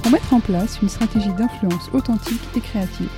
pour 0.00 0.12
mettre 0.12 0.32
en 0.32 0.40
place 0.40 0.80
une 0.80 0.88
stratégie 0.88 1.32
d'influence 1.34 1.90
authentique 1.92 2.40
et 2.56 2.60
créative. 2.60 3.10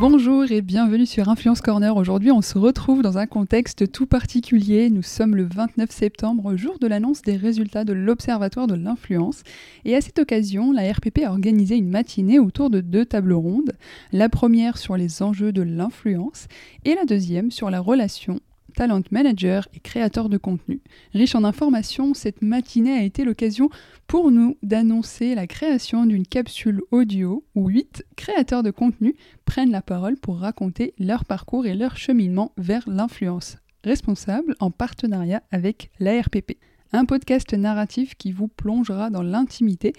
Bonjour 0.00 0.50
et 0.50 0.62
bienvenue 0.62 1.06
sur 1.06 1.28
Influence 1.28 1.60
Corner. 1.60 1.94
Aujourd'hui, 1.96 2.30
on 2.30 2.40
se 2.40 2.56
retrouve 2.56 3.02
dans 3.02 3.18
un 3.18 3.26
contexte 3.26 3.90
tout 3.90 4.06
particulier. 4.06 4.90
Nous 4.90 5.02
sommes 5.02 5.34
le 5.34 5.48
29 5.52 5.90
septembre, 5.90 6.56
jour 6.56 6.78
de 6.78 6.86
l'annonce 6.86 7.22
des 7.22 7.36
résultats 7.36 7.84
de 7.84 7.92
l'Observatoire 7.92 8.68
de 8.68 8.76
l'influence. 8.76 9.42
Et 9.84 9.96
à 9.96 10.00
cette 10.00 10.20
occasion, 10.20 10.72
la 10.72 10.90
RPP 10.90 11.24
a 11.26 11.30
organisé 11.30 11.76
une 11.76 11.90
matinée 11.90 12.38
autour 12.38 12.70
de 12.70 12.80
deux 12.80 13.04
tables 13.04 13.34
rondes. 13.34 13.72
La 14.12 14.28
première 14.28 14.78
sur 14.78 14.96
les 14.96 15.22
enjeux 15.22 15.52
de 15.52 15.62
l'influence 15.62 16.46
et 16.84 16.94
la 16.94 17.04
deuxième 17.04 17.50
sur 17.50 17.68
la 17.68 17.80
relation 17.80 18.40
talent 18.78 19.02
manager 19.10 19.66
et 19.74 19.80
créateur 19.80 20.28
de 20.28 20.38
contenu. 20.38 20.80
Riche 21.12 21.34
en 21.34 21.42
informations, 21.42 22.14
cette 22.14 22.42
matinée 22.42 22.96
a 22.96 23.02
été 23.02 23.24
l'occasion 23.24 23.70
pour 24.06 24.30
nous 24.30 24.56
d'annoncer 24.62 25.34
la 25.34 25.48
création 25.48 26.06
d'une 26.06 26.24
capsule 26.24 26.82
audio 26.92 27.42
où 27.56 27.70
huit 27.70 28.04
créateurs 28.14 28.62
de 28.62 28.70
contenu 28.70 29.16
prennent 29.44 29.72
la 29.72 29.82
parole 29.82 30.16
pour 30.16 30.38
raconter 30.38 30.94
leur 31.00 31.24
parcours 31.24 31.66
et 31.66 31.74
leur 31.74 31.96
cheminement 31.96 32.52
vers 32.56 32.88
l'influence 32.88 33.56
responsable 33.82 34.54
en 34.60 34.70
partenariat 34.70 35.42
avec 35.50 35.90
l'ARPP. 35.98 36.52
Un 36.92 37.04
podcast 37.04 37.54
narratif 37.54 38.14
qui 38.14 38.30
vous 38.30 38.46
plongera 38.46 39.10
dans 39.10 39.22
l'intimité 39.22 39.92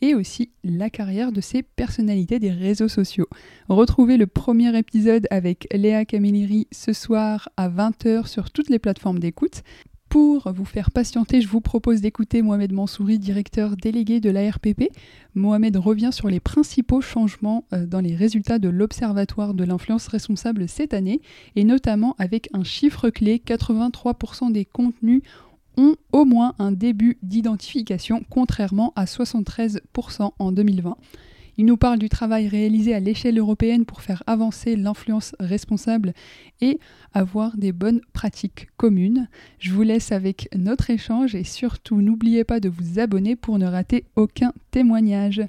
et 0.00 0.14
aussi 0.14 0.50
la 0.64 0.90
carrière 0.90 1.32
de 1.32 1.40
ces 1.40 1.62
personnalités 1.62 2.38
des 2.38 2.50
réseaux 2.50 2.88
sociaux. 2.88 3.28
Retrouvez 3.68 4.16
le 4.16 4.26
premier 4.26 4.76
épisode 4.76 5.26
avec 5.30 5.66
Léa 5.72 6.04
Camilleri 6.04 6.66
ce 6.72 6.92
soir 6.92 7.48
à 7.56 7.68
20h 7.68 8.26
sur 8.26 8.50
toutes 8.50 8.70
les 8.70 8.78
plateformes 8.78 9.18
d'écoute. 9.18 9.62
Pour 10.08 10.52
vous 10.52 10.64
faire 10.64 10.92
patienter, 10.92 11.40
je 11.40 11.48
vous 11.48 11.60
propose 11.60 12.00
d'écouter 12.00 12.40
Mohamed 12.40 12.72
Mansouri, 12.72 13.18
directeur 13.18 13.76
délégué 13.76 14.20
de 14.20 14.30
l'ARPP. 14.30 14.84
Mohamed 15.34 15.76
revient 15.76 16.10
sur 16.12 16.28
les 16.28 16.38
principaux 16.38 17.00
changements 17.00 17.64
euh, 17.72 17.86
dans 17.86 18.00
les 18.00 18.14
résultats 18.14 18.60
de 18.60 18.68
l'Observatoire 18.68 19.52
de 19.52 19.64
l'influence 19.64 20.06
responsable 20.06 20.68
cette 20.68 20.94
année, 20.94 21.20
et 21.56 21.64
notamment 21.64 22.14
avec 22.18 22.48
un 22.54 22.62
chiffre 22.62 23.10
clé, 23.10 23.42
83% 23.44 24.52
des 24.52 24.64
contenus 24.64 25.22
ont 25.76 25.96
au 26.12 26.24
moins 26.24 26.54
un 26.58 26.72
début 26.72 27.18
d'identification, 27.22 28.22
contrairement 28.30 28.92
à 28.96 29.04
73% 29.04 30.32
en 30.38 30.52
2020. 30.52 30.96
Il 31.58 31.64
nous 31.64 31.78
parle 31.78 31.98
du 31.98 32.10
travail 32.10 32.48
réalisé 32.48 32.94
à 32.94 33.00
l'échelle 33.00 33.38
européenne 33.38 33.86
pour 33.86 34.02
faire 34.02 34.22
avancer 34.26 34.76
l'influence 34.76 35.34
responsable 35.40 36.12
et 36.60 36.78
avoir 37.14 37.56
des 37.56 37.72
bonnes 37.72 38.02
pratiques 38.12 38.68
communes. 38.76 39.28
Je 39.58 39.72
vous 39.72 39.82
laisse 39.82 40.12
avec 40.12 40.50
notre 40.54 40.90
échange 40.90 41.34
et 41.34 41.44
surtout 41.44 42.02
n'oubliez 42.02 42.44
pas 42.44 42.60
de 42.60 42.68
vous 42.68 42.98
abonner 42.98 43.36
pour 43.36 43.58
ne 43.58 43.66
rater 43.66 44.04
aucun 44.16 44.52
témoignage. 44.70 45.42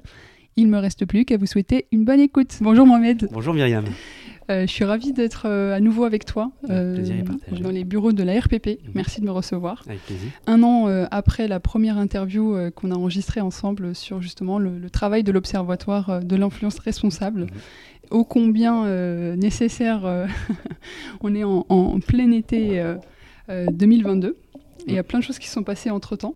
Il 0.56 0.68
me 0.68 0.78
reste 0.78 1.04
plus 1.04 1.26
qu'à 1.26 1.36
vous 1.36 1.46
souhaiter 1.46 1.86
une 1.92 2.04
bonne 2.04 2.20
écoute. 2.20 2.56
Bonjour 2.62 2.86
Mohamed. 2.86 3.28
Bonjour 3.30 3.52
Myriam. 3.52 3.84
Euh, 4.50 4.62
je 4.62 4.72
suis 4.72 4.84
ravie 4.84 5.12
d'être 5.12 5.42
euh, 5.44 5.74
à 5.74 5.80
nouveau 5.80 6.04
avec 6.04 6.24
toi 6.24 6.50
euh, 6.70 7.04
dans 7.60 7.70
les 7.70 7.84
bureaux 7.84 8.12
de 8.12 8.22
la 8.22 8.40
RPP. 8.40 8.80
Merci 8.94 9.20
de 9.20 9.26
me 9.26 9.30
recevoir. 9.30 9.82
Avec 9.86 10.00
plaisir. 10.04 10.30
Un 10.46 10.62
an 10.62 10.86
après 11.10 11.48
la 11.48 11.60
première 11.60 11.98
interview 11.98 12.56
qu'on 12.74 12.90
a 12.90 12.94
enregistrée 12.94 13.40
ensemble 13.40 13.94
sur 13.94 14.22
justement 14.22 14.58
le, 14.58 14.88
travail 14.90 15.22
de 15.22 15.32
l'Observatoire 15.32 16.24
de 16.24 16.36
l'influence 16.36 16.78
responsable, 16.78 17.46
ô 18.10 18.24
combien 18.24 18.86
nécessaire, 19.36 20.26
on 21.20 21.34
est 21.34 21.44
en, 21.44 22.00
plein 22.00 22.30
été 22.30 22.82
2022 23.48 24.28
et 24.86 24.92
il 24.92 24.94
y 24.94 24.98
a 24.98 25.02
plein 25.02 25.18
de 25.18 25.24
choses 25.24 25.38
qui 25.38 25.48
sont 25.48 25.62
passées 25.62 25.90
entre-temps. 25.90 26.34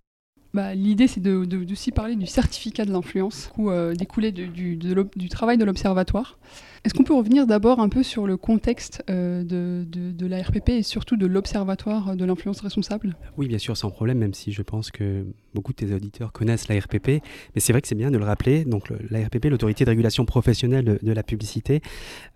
Bah, 0.53 0.75
L'idée, 0.75 1.07
c'est 1.07 1.21
de, 1.21 1.45
de, 1.45 1.91
parler 1.91 2.15
du 2.15 2.27
certificat 2.27 2.85
de 2.85 2.91
l'influence, 2.91 3.51
découlé 3.97 4.31
du, 4.31 4.77
du 4.77 5.29
travail 5.29 5.57
de 5.57 5.65
l'Observatoire. 5.65 6.37
Est-ce 6.85 6.93
qu'on 6.93 7.05
peut 7.05 7.15
revenir 7.15 7.47
d'abord 7.47 7.79
un 7.79 7.87
peu 7.87 8.03
sur 8.03 8.27
le 8.27 8.35
contexte 8.35 9.03
euh, 9.09 9.45
de, 9.45 9.85
de, 9.87 10.27
la 10.27 10.41
RPP 10.41 10.67
et 10.69 10.83
surtout 10.83 11.15
de 11.15 11.25
l'Observatoire 11.25 12.17
de 12.17 12.25
l'influence 12.25 12.59
responsable? 12.59 13.15
Oui, 13.37 13.47
bien 13.47 13.57
sûr, 13.57 13.77
sans 13.77 13.89
problème, 13.89 14.17
même 14.17 14.33
si 14.33 14.51
je 14.51 14.61
pense 14.63 14.91
que 14.91 15.25
beaucoup 15.53 15.71
de 15.71 15.77
tes 15.77 15.93
auditeurs 15.93 16.33
connaissent 16.33 16.67
la 16.67 16.77
RPP. 16.77 17.07
Mais 17.07 17.61
c'est 17.61 17.71
vrai 17.71 17.81
que 17.81 17.87
c'est 17.87 17.95
bien 17.95 18.11
de 18.11 18.17
le 18.17 18.25
rappeler. 18.25 18.65
Donc, 18.65 18.91
la 19.09 19.25
RPP, 19.25 19.45
l'autorité 19.45 19.85
de 19.85 19.91
régulation 19.91 20.25
professionnelle 20.25 20.99
de, 21.01 21.11
la 21.13 21.23
publicité, 21.23 21.81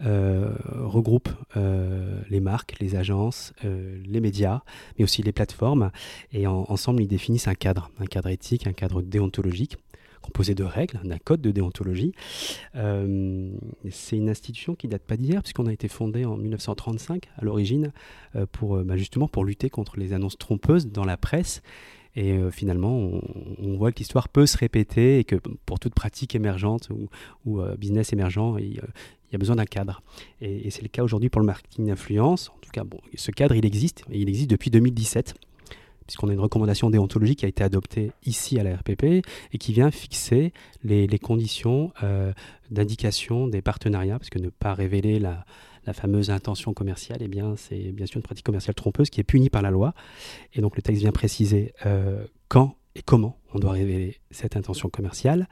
euh, 0.06 0.56
regroupe 0.76 1.28
euh, 1.58 2.22
les 2.30 2.40
marques, 2.40 2.76
les 2.80 2.96
agences, 2.96 3.52
les 3.64 4.22
médias, 4.22 4.62
mais 4.98 5.04
aussi 5.04 5.24
les 5.24 5.34
plateformes. 5.34 5.92
Et 6.32 6.48
ensemble, 6.48 7.04
ils 7.04 7.08
définissent 7.08 7.50
un 7.50 7.56
cadre, 7.56 7.92
un 8.00 8.06
cadre 8.06 8.30
éthique, 8.30 8.66
un 8.66 8.74
cadre 8.74 9.02
déontologique 9.02 9.78
composé 10.22 10.56
de 10.56 10.64
règles, 10.64 11.00
d'un 11.04 11.18
code 11.18 11.42
de 11.42 11.52
déontologie. 11.52 12.14
Euh, 12.76 13.52
c'est 13.90 14.18
une 14.18 14.30
institution 14.30 14.76
qui 14.76 14.88
date 14.88 15.04
pas 15.04 15.18
d'hier, 15.18 15.42
puisqu'on 15.42 15.68
a 15.68 15.74
été 15.74 15.88
fondé 15.88 16.26
en 16.26 16.38
1935 16.38 17.30
à 17.38 17.46
l'origine, 17.46 17.92
euh, 18.36 18.46
pour 18.52 18.78
euh, 18.78 18.84
bah, 18.84 18.98
justement 18.98 19.28
pour 19.28 19.46
lutter 19.46 19.70
contre 19.70 19.98
les 19.98 20.14
annonces 20.14 20.38
trompeuses 20.38 20.88
dans 20.88 21.06
la 21.06 21.18
presse. 21.18 21.62
Et 22.16 22.40
finalement, 22.50 23.22
on, 23.60 23.78
voit 23.78 23.92
que 23.92 24.00
l'histoire 24.00 24.28
peut 24.28 24.48
se 24.48 24.58
répéter 24.58 25.20
et 25.20 25.24
que 25.24 25.36
pour 25.68 25.80
toute 25.80 25.94
pratique 25.94 26.34
émergente 26.34 26.90
ou, 27.46 27.62
business 27.78 28.12
émergent, 28.12 28.58
il, 28.58 28.74
y 28.74 29.36
a 29.36 29.38
besoin 29.38 29.58
d'un 29.58 29.66
cadre. 29.66 30.02
Et, 30.42 30.72
c'est 30.72 30.82
le 30.82 30.88
cas 30.88 31.04
aujourd'hui 31.04 31.30
pour 31.30 31.42
le 31.42 31.46
marketing 31.46 31.86
d'influence. 31.86 32.50
En 32.50 32.58
tout 32.60 32.72
cas, 32.72 32.84
bon, 32.84 32.98
ce 33.14 33.30
cadre, 33.30 33.54
il 33.54 33.68
existe, 33.68 34.04
il 34.10 34.30
existe 34.30 34.50
depuis 34.50 34.72
2017 34.72 35.36
puisqu'on 36.08 36.30
a 36.30 36.34
une 36.34 36.40
recommandation 36.40 36.90
déontologique 36.90 37.40
qui 37.40 37.46
a 37.46 37.50
été 37.50 37.64
adoptée 37.64 38.12
ici 38.26 38.60
à 38.60 38.64
la 38.64 38.76
RPP 38.78 39.04
et 39.04 39.58
qui 39.60 39.74
vient 39.74 39.92
fixer 39.92 40.54
les, 40.84 41.08
conditions 41.20 41.92
euh, 42.02 42.32
d'indication 42.72 43.48
des 43.48 43.62
partenariats, 43.62 44.18
parce 44.18 44.30
que 44.30 44.40
ne 44.40 44.50
pas 44.50 44.74
révéler 44.74 45.20
la, 45.20 45.46
fameuse 45.94 46.32
intention 46.32 46.74
commerciale, 46.74 47.20
eh 47.22 47.30
bien, 47.30 47.56
c'est 47.56 47.94
bien 47.94 48.06
sûr 48.06 48.18
une 48.18 48.24
pratique 48.24 48.46
commerciale 48.46 48.76
trompeuse 48.76 49.10
qui 49.10 49.22
est 49.22 49.24
punie 49.24 49.50
par 49.50 49.62
la 49.62 49.72
loi. 49.72 49.94
Et 50.54 50.60
donc 50.60 50.76
le 50.76 50.82
texte 50.82 51.02
vient 51.02 51.14
préciser 51.14 51.74
euh, 51.86 52.26
quand 52.50 52.76
et 52.96 53.02
comment 53.02 53.40
on 53.54 53.60
doit 53.60 53.72
révéler 53.72 54.18
cette 54.30 54.58
intention 54.58 54.90
commerciale. 54.90 55.48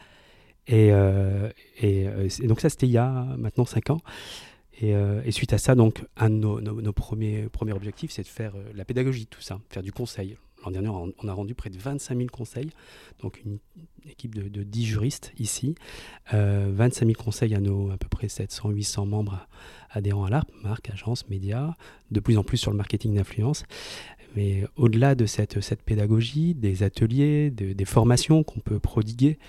Et, 0.67 0.89
euh, 0.91 1.49
donc 2.44 2.59
ça, 2.59 2.69
c'était 2.69 2.85
il 2.85 2.91
y 2.91 2.97
a 2.97 3.09
maintenant 3.38 3.63
5 3.63 3.91
ans. 3.91 4.01
Et, 4.81 5.31
suite 5.31 5.53
à 5.53 5.57
ça, 5.57 5.73
donc, 5.73 6.03
un 6.17 6.29
de 6.29 6.35
nos, 6.35 6.91
premiers, 6.91 7.44
premiers 7.44 7.71
objectifs, 7.71 8.11
c'est 8.11 8.23
de 8.23 8.27
faire 8.27 8.53
la 8.73 8.83
pédagogie 8.83 9.23
de 9.23 9.29
tout 9.29 9.41
ça, 9.41 9.61
faire 9.69 9.83
du 9.83 9.94
conseil, 9.94 10.38
L'an 10.65 10.71
dernier, 10.71 10.89
on 10.89 11.27
a 11.27 11.33
rendu 11.33 11.53
près 11.53 11.69
de 11.69 11.77
25 11.77 12.17
000 12.17 12.27
conseils, 12.29 12.69
donc 13.21 13.41
une, 13.45 13.59
équipe 14.09 14.35
de, 14.35 14.63
10 14.63 14.85
juristes 14.85 15.31
ici, 15.39 15.75
25 16.31 16.35
euh, 16.35 16.89
000 17.07 17.11
conseils 17.13 17.55
à 17.55 17.59
nos 17.59 17.91
à 17.91 17.97
peu 17.97 18.07
près 18.07 18.27
700-800 18.27 19.07
membres 19.07 19.47
adhérents 19.91 20.25
à 20.25 20.29
l'ARP, 20.29 20.49
marque, 20.63 20.89
agence, 20.89 21.27
médias, 21.29 21.73
de 22.11 22.19
plus 22.19 22.37
en 22.37 22.43
plus 22.43 22.57
sur 22.57 22.71
le 22.71 22.77
marketing 22.77 23.15
d'influence. 23.15 23.63
Mais 24.35 24.65
au-delà 24.75 25.15
de 25.15 25.25
cette, 25.25 25.81
pédagogie, 25.83 26.55
des 26.55 26.83
ateliers, 26.83 27.51
des 27.51 27.85
formations 27.85 28.43
qu'on 28.43 28.59
peut 28.59 28.79
prodiguer 28.79 29.39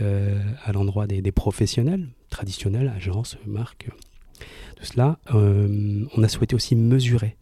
euh, 0.00 0.40
à 0.64 0.72
l'endroit 0.72 1.06
des, 1.06 1.22
des, 1.22 1.32
traditionnels, 1.32 2.92
agences, 2.94 3.38
marques, 3.46 3.88
tout 4.76 4.84
cela, 4.84 5.18
euh, 5.34 6.04
on 6.16 6.22
a 6.22 6.28
souhaité 6.28 6.54
aussi 6.54 6.76
mesurer 6.76 7.36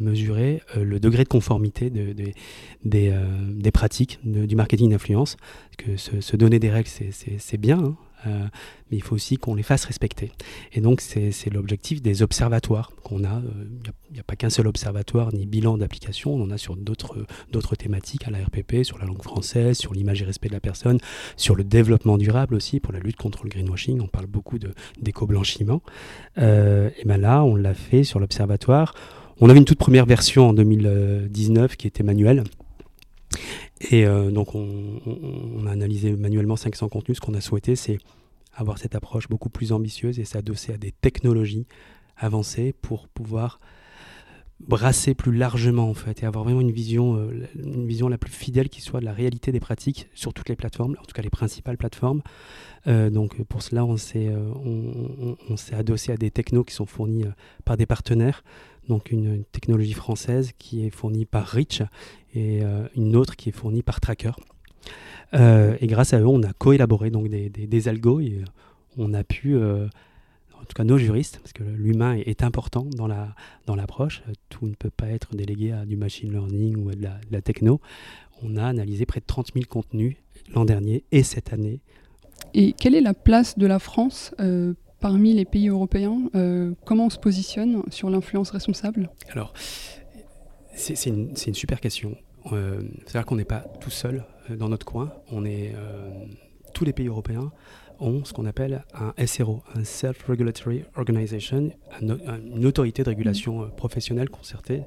mesurer 0.00 0.62
euh, 0.76 0.84
le 0.84 1.00
degré 1.00 1.24
de 1.24 1.28
conformité 1.28 1.92
euh, 1.96 2.14
des, 2.84 3.70
pratiques 3.70 4.18
du 4.24 4.56
marketing 4.56 4.90
d'influence. 4.90 5.36
que 5.76 5.96
se, 5.96 6.36
donner 6.36 6.58
des 6.58 6.70
règles, 6.70 6.88
c'est 6.88 7.56
bien, 7.56 7.78
hein, 7.78 7.96
euh, 8.26 8.46
mais 8.90 8.96
il 8.96 9.02
faut 9.02 9.14
aussi 9.14 9.36
qu'on 9.36 9.54
les 9.54 9.62
fasse 9.62 9.84
respecter. 9.84 10.32
Et 10.72 10.80
donc, 10.80 11.00
c'est 11.00 11.52
l'objectif 11.52 12.02
des 12.02 12.22
observatoires 12.22 12.92
qu'on 13.04 13.24
a. 13.24 13.40
Il 14.10 14.14
n'y 14.14 14.20
a, 14.20 14.22
pas 14.24 14.34
qu'un 14.34 14.50
seul 14.50 14.66
observatoire 14.66 15.32
ni 15.32 15.46
bilan 15.46 15.78
d'application, 15.78 16.34
on 16.34 16.42
en 16.42 16.50
a 16.50 16.58
sur 16.58 16.76
d'autres 16.76 17.76
thématiques 17.76 18.26
à 18.26 18.30
la 18.30 18.38
RPP, 18.38 18.82
sur 18.82 18.98
la 18.98 19.04
langue 19.04 19.22
française, 19.22 19.78
sur 19.78 19.94
l'image 19.94 20.22
et 20.22 20.24
respect 20.24 20.48
de 20.48 20.54
la 20.54 20.60
personne, 20.60 20.98
sur 21.36 21.54
le 21.54 21.62
développement 21.62 22.18
durable 22.18 22.54
aussi, 22.54 22.80
pour 22.80 22.92
la 22.92 22.98
lutte 22.98 23.16
contre 23.16 23.44
le 23.44 23.50
greenwashing. 23.50 24.00
On 24.00 24.08
parle 24.08 24.26
beaucoup 24.26 24.58
d'éco-blanchiment. 25.00 25.82
et 26.36 27.04
bien 27.04 27.18
là, 27.18 27.44
on 27.44 27.54
l'a 27.54 27.74
fait 27.74 28.02
sur 28.02 28.18
l'observatoire 28.18 28.94
on 29.40 29.48
avait 29.48 29.58
une 29.58 29.64
toute 29.64 29.78
première 29.78 30.06
version 30.06 30.48
en 30.48 30.52
2019 30.52 31.76
qui 31.76 31.86
était 31.86 32.02
manuelle. 32.02 32.44
Et 33.90 34.04
donc 34.06 34.56
on, 34.56 35.64
a 35.66 35.70
analysé 35.70 36.12
manuellement 36.16 36.56
500 36.56 36.88
contenus. 36.88 37.18
Ce 37.18 37.20
qu'on 37.20 37.34
a 37.34 37.40
souhaité, 37.40 37.76
c'est 37.76 37.98
avoir 38.52 38.78
cette 38.78 38.96
approche 38.96 39.28
beaucoup 39.28 39.50
plus 39.50 39.72
ambitieuse 39.72 40.18
et 40.18 40.24
s'adosser 40.24 40.72
à 40.72 40.78
des 40.78 40.90
technologies 40.90 41.66
avancées 42.16 42.72
pour 42.72 43.06
pouvoir 43.08 43.60
brasser 44.60 45.14
plus 45.14 45.32
largement 45.32 45.88
en 45.88 45.94
fait 45.94 46.22
et 46.22 46.26
avoir 46.26 46.42
vraiment 46.44 46.60
une 46.60 46.72
vision, 46.72 47.16
euh, 47.16 48.08
la 48.08 48.18
plus 48.18 48.32
fidèle 48.32 48.68
qui 48.68 48.80
soit 48.80 48.98
de 48.98 49.04
la 49.04 49.12
réalité 49.12 49.52
des 49.52 49.60
pratiques 49.60 50.08
sur 50.14 50.34
toutes 50.34 50.48
les 50.48 50.56
plateformes, 50.56 50.96
en 51.00 51.04
tout 51.04 51.12
cas 51.14 51.22
les 51.22 51.30
principales 51.30 51.76
plateformes. 51.76 52.22
Euh, 52.88 53.08
donc 53.10 53.40
pour 53.44 53.62
cela, 53.62 53.84
on 53.84 53.96
s'est 53.96 54.28
euh, 54.28 54.50
on, 54.64 55.36
adossé 55.72 56.12
à 56.12 56.16
des 56.16 56.30
technos 56.32 56.64
qui 56.64 56.74
sont 56.74 56.86
fournis 56.86 57.24
par 57.64 57.76
des 57.76 57.86
partenaires. 57.86 58.42
Donc 58.88 59.10
une, 59.10 59.44
technologie 59.52 59.92
française 59.92 60.52
qui 60.58 60.86
est 60.86 60.90
fournie 60.90 61.26
par 61.26 61.46
Rich 61.46 61.82
et 62.34 62.62
une 62.96 63.16
autre 63.16 63.36
qui 63.36 63.48
est 63.48 63.52
fournie 63.52 63.82
par 63.82 64.00
Tracker. 64.00 64.32
et 65.32 65.86
grâce 65.86 66.14
à 66.14 66.20
eux, 66.20 66.26
on 66.26 66.42
a 66.42 66.52
coélaboré 66.52 67.10
donc 67.10 67.28
des, 67.28 67.48
des, 67.50 67.66
des 67.66 67.88
algos 67.88 68.20
et 68.20 68.42
on 68.96 69.12
a 69.14 69.24
pu 69.24 69.56
en 70.60 70.64
tout 70.64 70.74
cas 70.74 70.84
nos 70.84 70.98
juristes, 70.98 71.38
parce 71.38 71.52
que 71.52 71.62
l'humain 71.62 72.14
est, 72.14 72.42
important 72.42 72.86
dans 72.96 73.06
la 73.06 73.34
dans 73.66 73.74
l'approche. 73.74 74.22
Tout 74.48 74.66
ne 74.66 74.74
peut 74.74 74.90
pas 74.90 75.08
être 75.08 75.34
délégué 75.34 75.72
à 75.72 75.84
du 75.84 75.96
machine 75.96 76.30
learning 76.30 76.76
ou 76.76 76.90
à 76.90 76.94
de 76.94 77.08
la, 77.30 77.42
techno. 77.42 77.80
On 78.42 78.56
a 78.56 78.64
analysé 78.64 79.06
près 79.06 79.20
de 79.20 79.26
30 79.26 79.52
000 79.54 79.64
contenus 79.68 80.16
l'an 80.54 80.64
dernier 80.64 81.04
et 81.10 81.22
cette 81.22 81.52
année. 81.52 81.80
Et 82.54 82.72
quelle 82.72 82.94
est 82.94 83.00
la 83.00 83.14
place 83.14 83.58
de 83.58 83.66
la 83.66 83.78
France 83.78 84.34
euh, 84.40 84.74
parmi 85.00 85.34
les 85.34 85.44
pays 85.44 85.68
européens 85.68 86.28
euh, 86.34 86.72
Comment 86.84 87.06
on 87.06 87.10
se 87.10 87.18
positionne 87.18 87.82
sur 87.90 88.10
l'influence 88.10 88.50
responsable? 88.50 89.10
Alors, 89.30 89.52
c'est 90.74 91.06
une, 91.06 91.34
super 91.36 91.80
question. 91.80 92.16
Euh, 92.52 92.82
C'est-à-dire 93.06 93.26
qu'on 93.26 93.36
n'est 93.36 93.44
pas 93.44 93.64
tout 93.80 93.90
seul 93.90 94.24
euh, 94.50 94.56
dans 94.56 94.68
notre 94.68 94.86
coin. 94.86 95.12
Tous 96.74 96.84
les 96.84 96.92
pays 96.92 97.08
européens 97.08 97.50
ont 97.98 98.24
ce 98.24 98.32
qu'on 98.32 98.46
appelle 98.46 98.84
un 98.94 99.26
SRO, 99.26 99.62
un 99.74 99.82
Self-Regulatory 99.82 100.84
Organization, 100.94 101.72
une 102.00 102.66
autorité 102.66 103.02
de 103.02 103.08
régulation 103.08 103.68
professionnelle 103.70 104.28
concertée 104.28 104.82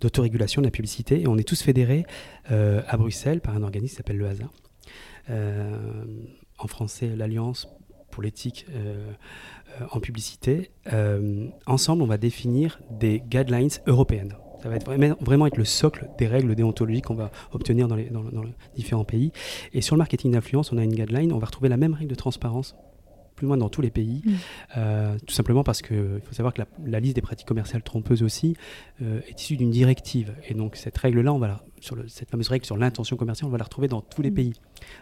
d'autorégulation 0.00 0.60
de 0.60 0.66
la 0.66 0.70
publicité. 0.70 1.22
Et 1.22 1.28
on 1.28 1.38
est 1.38 1.48
tous 1.48 1.62
fédérés 1.62 2.04
à 2.44 2.96
Bruxelles 2.98 3.40
par 3.40 3.56
un 3.56 3.62
organisme 3.62 3.92
qui 3.92 3.96
s'appelle 3.96 4.18
le 4.18 4.26
HASA. 4.26 4.50
En 6.58 6.66
français, 6.66 7.16
l'Alliance 7.16 7.68
pour 8.12 8.22
l'éthique 8.22 8.66
en 9.90 10.00
publicité. 10.00 10.70
ensemble, 11.66 12.02
on 12.02 12.06
va 12.06 12.18
définir 12.18 12.78
des 12.90 13.20
guidelines 13.20 13.70
européennes. 13.86 14.34
Ça 14.62 14.68
va 14.68 14.76
être 14.76 14.86
vraiment, 15.20 15.46
être 15.46 15.56
le 15.56 15.64
socle 15.64 16.08
des 16.18 16.28
règles 16.28 16.54
déontologiques 16.54 17.06
qu'on 17.06 17.16
va 17.16 17.32
obtenir 17.50 17.88
dans 17.88 17.96
les, 17.96 18.04
dans, 18.04 18.22
différents 18.76 19.04
pays. 19.04 19.32
Et 19.72 19.80
sur 19.80 19.96
le 19.96 19.98
marketing 19.98 20.32
d'influence, 20.32 20.72
on 20.72 20.78
a 20.78 20.84
une 20.84 20.94
guideline, 20.94 21.32
on 21.32 21.38
va 21.38 21.46
retrouver 21.46 21.68
la 21.68 21.76
même 21.76 21.94
règle 21.94 22.10
de 22.10 22.14
transparence 22.14 22.76
plus 23.34 23.46
ou 23.46 23.48
moins 23.48 23.56
dans 23.56 23.70
tous 23.70 23.80
les 23.80 23.90
pays, 23.90 24.22
mm. 24.24 24.32
euh, 24.76 25.16
tout 25.26 25.34
simplement 25.34 25.64
parce 25.64 25.82
qu'il 25.82 26.20
faut 26.22 26.34
savoir 26.34 26.54
que 26.54 26.62
la, 26.84 27.00
liste 27.00 27.16
des 27.16 27.22
pratiques 27.22 27.48
commerciales 27.48 27.82
trompeuses 27.82 28.22
aussi 28.22 28.56
euh, 29.02 29.20
est 29.26 29.40
issue 29.40 29.56
d'une 29.56 29.70
directive. 29.70 30.34
Et 30.48 30.54
donc 30.54 30.76
cette 30.76 30.96
règle-là, 30.96 31.32
on 31.32 31.38
va 31.38 31.64
sur 31.80 31.96
cette 32.06 32.30
fameuse 32.30 32.48
règle 32.48 32.64
sur 32.64 32.76
l'intention 32.76 33.16
commerciale, 33.16 33.48
on 33.48 33.50
va 33.50 33.58
la 33.58 33.64
retrouver 33.64 33.88
dans 33.88 34.00
tous 34.00 34.22
les 34.22 34.30
mm. 34.30 34.34
pays 34.34 34.52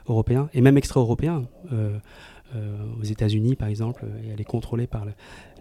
européens 0.09 0.49
et 0.55 0.61
même 0.63 0.79
extra-européens. 0.79 1.45
Euh, 1.73 1.99
euh, 1.99 1.99
aux 3.01 3.05
États-Unis, 3.05 3.57
par 3.57 3.69
exemple, 3.69 4.05
et 4.25 4.29
elle 4.29 4.41
est 4.41 4.45
contrôlée 4.45 4.87
par 4.87 5.07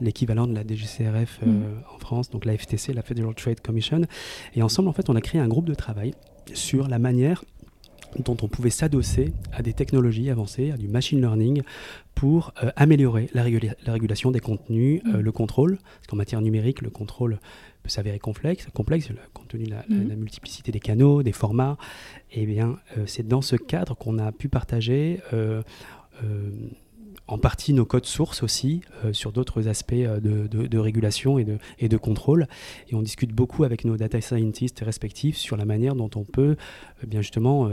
l'équivalent 0.02 0.48
de 0.48 0.54
la 0.54 0.64
DGCRF 0.64 1.40
euh, 1.44 1.48
mm. 1.48 1.84
en 1.96 2.00
France, 2.00 2.30
donc 2.30 2.46
la 2.46 2.58
FTC, 2.58 2.94
la 2.94 3.02
Federal 3.02 3.34
Trade 3.36 3.62
Commission. 3.62 4.02
Et 4.56 4.62
ensemble, 4.62 4.90
en 4.90 4.94
fait, 4.94 5.10
on 5.10 5.16
a 5.16 5.22
créé 5.22 5.42
un 5.42 5.48
groupe 5.48 5.66
de 5.66 5.76
travail 5.76 6.14
sur 6.54 6.88
la 6.88 7.00
manière 7.00 7.44
dont 8.26 8.36
on 8.42 8.48
pouvait 8.48 8.72
s'adosser 8.72 9.34
à 9.54 9.62
des 9.62 9.74
technologies 9.74 10.32
avancées, 10.32 10.72
à 10.72 10.78
du 10.78 10.88
machine 10.88 11.22
learning, 11.22 11.62
pour 12.16 12.54
euh, 12.64 12.72
améliorer 12.76 13.30
la, 13.34 13.44
régulation 13.44 14.32
des 14.32 14.40
contenus, 14.40 15.02
mm. 15.04 15.20
le 15.20 15.32
contrôle, 15.32 15.78
parce 15.78 16.08
qu'en 16.08 16.18
matière 16.18 16.42
numérique, 16.42 16.82
le 16.82 16.90
contrôle 16.90 17.40
peut 17.84 17.90
s'avérer 17.90 18.20
complexe, 18.20 18.68
complexe 18.74 19.10
compte 19.34 19.48
tenu 19.50 19.66
de 19.66 19.72
la, 19.72 19.86
mm. 19.88 20.16
multiplicité 20.16 20.72
des 20.72 20.80
canaux, 20.80 21.22
des 21.22 21.32
formats. 21.32 21.78
Et 22.32 22.44
eh 22.44 22.46
bien, 22.46 22.78
c'est 23.06 23.28
dans 23.28 23.42
ce 23.42 23.56
cadre 23.56 23.96
qu'on 23.96 24.18
a 24.18 24.32
pu 24.32 24.50
partager 24.50 25.20
euh, 25.34 25.62
en 27.30 27.38
partie 27.38 27.74
nos 27.74 27.86
codes 27.86 28.06
sources 28.06 28.42
aussi 28.42 28.82
euh, 29.06 29.14
sur 29.14 29.32
d'autres 29.32 29.68
aspects 29.68 29.94
euh, 29.94 30.20
de, 30.20 30.78
régulation 30.78 31.38
et 31.38 31.44
de, 31.44 31.60
et 31.78 31.88
de 31.88 31.98
contrôle. 31.98 32.48
Et 32.90 32.96
on 32.96 33.02
discute 33.02 33.32
beaucoup 33.32 33.64
avec 33.64 33.86
nos 33.86 33.98
data 33.98 34.20
scientists 34.20 34.82
respectifs 34.84 35.38
sur 35.38 35.56
la 35.56 35.66
manière 35.66 35.96
dont 35.96 36.10
on 36.16 36.24
peut 36.24 36.56
bien 37.06 37.22
justement 37.22 37.70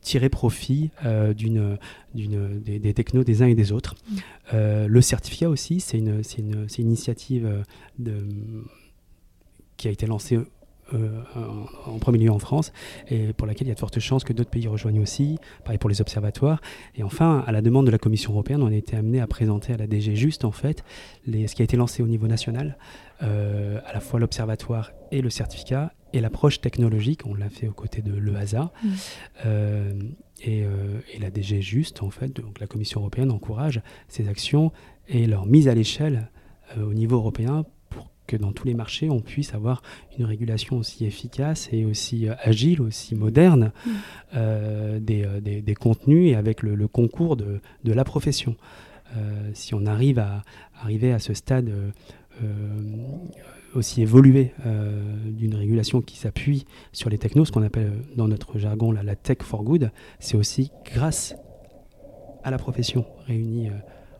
tirer 0.00 0.28
profit 0.28 0.90
d'une, 1.36 1.78
d'une, 2.14 2.60
des, 2.60 2.94
technos 2.94 3.24
des 3.24 3.42
uns 3.42 3.46
et 3.46 3.54
des 3.54 3.72
autres. 3.72 3.94
Mm. 4.52 4.86
le 4.86 5.00
certificat 5.00 5.48
aussi, 5.48 5.80
c'est 5.80 5.98
une, 5.98 6.22
c'est 6.22 6.38
une, 6.38 6.68
c'est 6.68 6.82
une 6.82 6.88
initiative 6.88 7.64
de, 7.98 8.26
qui 9.76 9.88
a 9.88 9.90
été 9.90 10.06
lancée 10.06 10.38
euh, 10.94 11.20
en 11.86 11.98
premier 11.98 12.18
lieu 12.18 12.30
en 12.30 12.38
France, 12.38 12.72
et 13.08 13.32
pour 13.32 13.48
laquelle 13.48 13.66
il 13.66 13.70
y 13.70 13.72
a 13.72 13.74
de 13.74 13.80
fortes 13.80 13.98
chances 13.98 14.22
que 14.22 14.32
d'autres 14.32 14.50
pays 14.50 14.68
rejoignent 14.68 15.00
aussi, 15.00 15.38
pareil 15.64 15.78
pour 15.78 15.90
les 15.90 16.00
observatoires. 16.00 16.60
Et 16.94 17.02
enfin, 17.02 17.42
à 17.44 17.50
la 17.50 17.60
demande 17.60 17.86
de 17.86 17.90
la 17.90 17.98
Commission 17.98 18.32
européenne, 18.32 18.62
on 18.62 18.68
a 18.68 18.74
été 18.74 18.96
amené 18.96 19.20
à 19.20 19.26
présenter 19.26 19.72
à 19.72 19.76
la 19.76 19.88
DG 19.88 20.14
Juste, 20.14 20.44
en 20.44 20.52
fait, 20.52 20.84
les, 21.26 21.48
ce 21.48 21.56
qui 21.56 21.62
a 21.62 21.64
été 21.64 21.76
lancé 21.76 22.04
au 22.04 22.06
niveau 22.06 22.28
national, 22.28 22.78
euh, 23.22 23.80
à 23.84 23.94
la 23.94 24.00
fois 24.00 24.20
l'observatoire 24.20 24.92
et 25.10 25.22
le 25.22 25.30
certificat, 25.30 25.92
et 26.12 26.20
l'approche 26.20 26.60
technologique, 26.60 27.26
on 27.26 27.34
l'a 27.34 27.50
fait 27.50 27.66
aux 27.66 27.72
côtés 27.72 28.02
de 28.02 28.14
l'EASA. 28.16 28.70
Mmh. 28.84 28.88
Euh, 29.44 29.92
et, 30.42 30.60
et, 30.60 31.18
la 31.18 31.30
DG 31.30 31.62
Juste, 31.62 32.02
en 32.02 32.10
fait, 32.10 32.28
donc 32.28 32.60
la 32.60 32.66
Commission 32.68 33.00
européenne 33.00 33.32
encourage 33.32 33.80
ces 34.06 34.28
actions 34.28 34.70
et 35.08 35.26
leur 35.26 35.46
mise 35.46 35.66
à 35.66 35.74
l'échelle 35.74 36.30
au 36.78 36.92
niveau 36.92 37.16
européen 37.16 37.64
que 38.26 38.36
dans 38.36 38.52
tous 38.52 38.66
les 38.66 38.74
marchés, 38.74 39.10
on 39.10 39.20
puisse 39.20 39.54
avoir 39.54 39.82
une 40.18 40.24
régulation 40.24 40.76
aussi 40.76 41.04
efficace 41.04 41.68
et 41.72 41.84
aussi 41.84 42.28
euh, 42.28 42.34
agile, 42.42 42.80
aussi 42.82 43.14
moderne 43.14 43.72
mm. 43.84 43.90
euh, 44.36 45.00
euh, 45.10 45.40
des, 45.40 45.62
des, 45.62 45.74
contenus 45.74 46.32
et 46.32 46.34
avec 46.34 46.62
le, 46.62 46.88
concours 46.88 47.36
de, 47.36 47.60
de, 47.84 47.92
la 47.92 48.04
profession. 48.04 48.56
si 49.54 49.74
on 49.74 49.86
arrive 49.86 50.18
à 50.18 50.42
arriver 50.80 51.12
à 51.12 51.18
ce 51.18 51.34
stade 51.34 51.70
aussi 53.74 54.02
évolué 54.02 54.52
d'une 55.26 55.54
régulation 55.54 56.00
qui 56.00 56.16
s'appuie 56.16 56.66
sur 56.92 57.10
les 57.10 57.18
technos, 57.18 57.44
ce 57.44 57.52
qu'on 57.52 57.62
appelle 57.62 57.92
dans 58.16 58.28
notre 58.28 58.58
jargon 58.58 58.92
la, 58.92 59.02
la 59.02 59.16
tech 59.16 59.38
for 59.42 59.62
good, 59.62 59.90
c'est 60.18 60.36
aussi 60.36 60.70
grâce 60.84 61.34
à 62.42 62.50
la 62.50 62.58
profession 62.58 63.04
réunie 63.26 63.70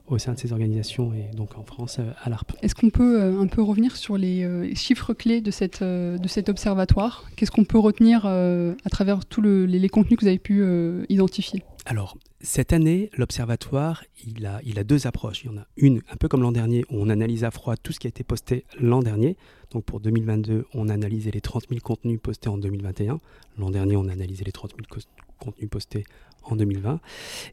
au 0.08 0.18
sein 0.18 0.34
de 0.34 0.38
ces 0.38 0.52
organisations 0.52 1.12
et 1.12 1.34
donc 1.34 1.58
en 1.58 1.64
France 1.64 1.98
euh, 1.98 2.12
à 2.22 2.30
l'ARP. 2.30 2.52
Est-ce 2.62 2.74
qu'on 2.74 2.90
peut 2.90 3.20
euh, 3.20 3.40
un 3.40 3.46
peu 3.46 3.62
revenir 3.62 3.96
sur 3.96 4.16
les 4.16 4.44
euh, 4.44 4.72
chiffres 4.74 5.14
clés 5.14 5.40
de, 5.40 5.50
cette, 5.50 5.82
de 5.82 6.28
cet 6.28 6.48
observatoire? 6.48 7.24
Qu'est-ce 7.36 7.50
qu'on 7.50 7.64
peut 7.64 7.78
retenir 7.78 8.26
à 8.26 8.90
travers 8.90 9.24
tous 9.24 9.42
les, 9.42 9.88
contenus 9.88 10.18
que 10.18 10.24
vous 10.24 10.28
avez 10.28 10.38
pu 10.38 10.64
identifier? 11.08 11.62
Alors, 11.84 12.16
cette 12.40 12.72
année, 12.72 13.10
l'Observatoire, 13.16 14.04
il 14.26 14.46
a, 14.46 14.60
il 14.64 14.78
a 14.78 14.84
deux 14.84 15.06
approches. 15.06 15.44
Il 15.44 15.50
y 15.50 15.54
en 15.54 15.58
a 15.58 15.66
une, 15.76 16.02
un 16.10 16.16
peu 16.16 16.28
comme 16.28 16.42
l'an 16.42 16.52
dernier, 16.52 16.84
où 16.90 16.96
on 17.00 17.08
analyse 17.08 17.44
à 17.44 17.50
froid 17.50 17.76
tout 17.76 17.92
ce 17.92 18.00
qui 18.00 18.06
a 18.06 18.10
été 18.10 18.24
posté 18.24 18.64
l'an 18.80 19.00
dernier. 19.00 19.36
Donc 19.70 19.84
pour 19.84 20.00
2022, 20.00 20.66
on 20.74 20.88
a 20.88 20.94
analysé 20.94 21.30
les 21.30 21.40
30 21.40 21.68
000 21.68 21.80
contenus 21.80 22.20
postés 22.20 22.48
en 22.48 22.58
2021. 22.58 23.20
L'an 23.58 23.70
dernier, 23.70 23.96
on 23.96 24.08
a 24.08 24.12
analysé 24.12 24.44
les 24.44 24.52
30 24.52 24.72
000 24.72 25.02
contenus 25.38 25.70
postés 25.70 26.04
en 26.42 26.56
2020. 26.56 27.00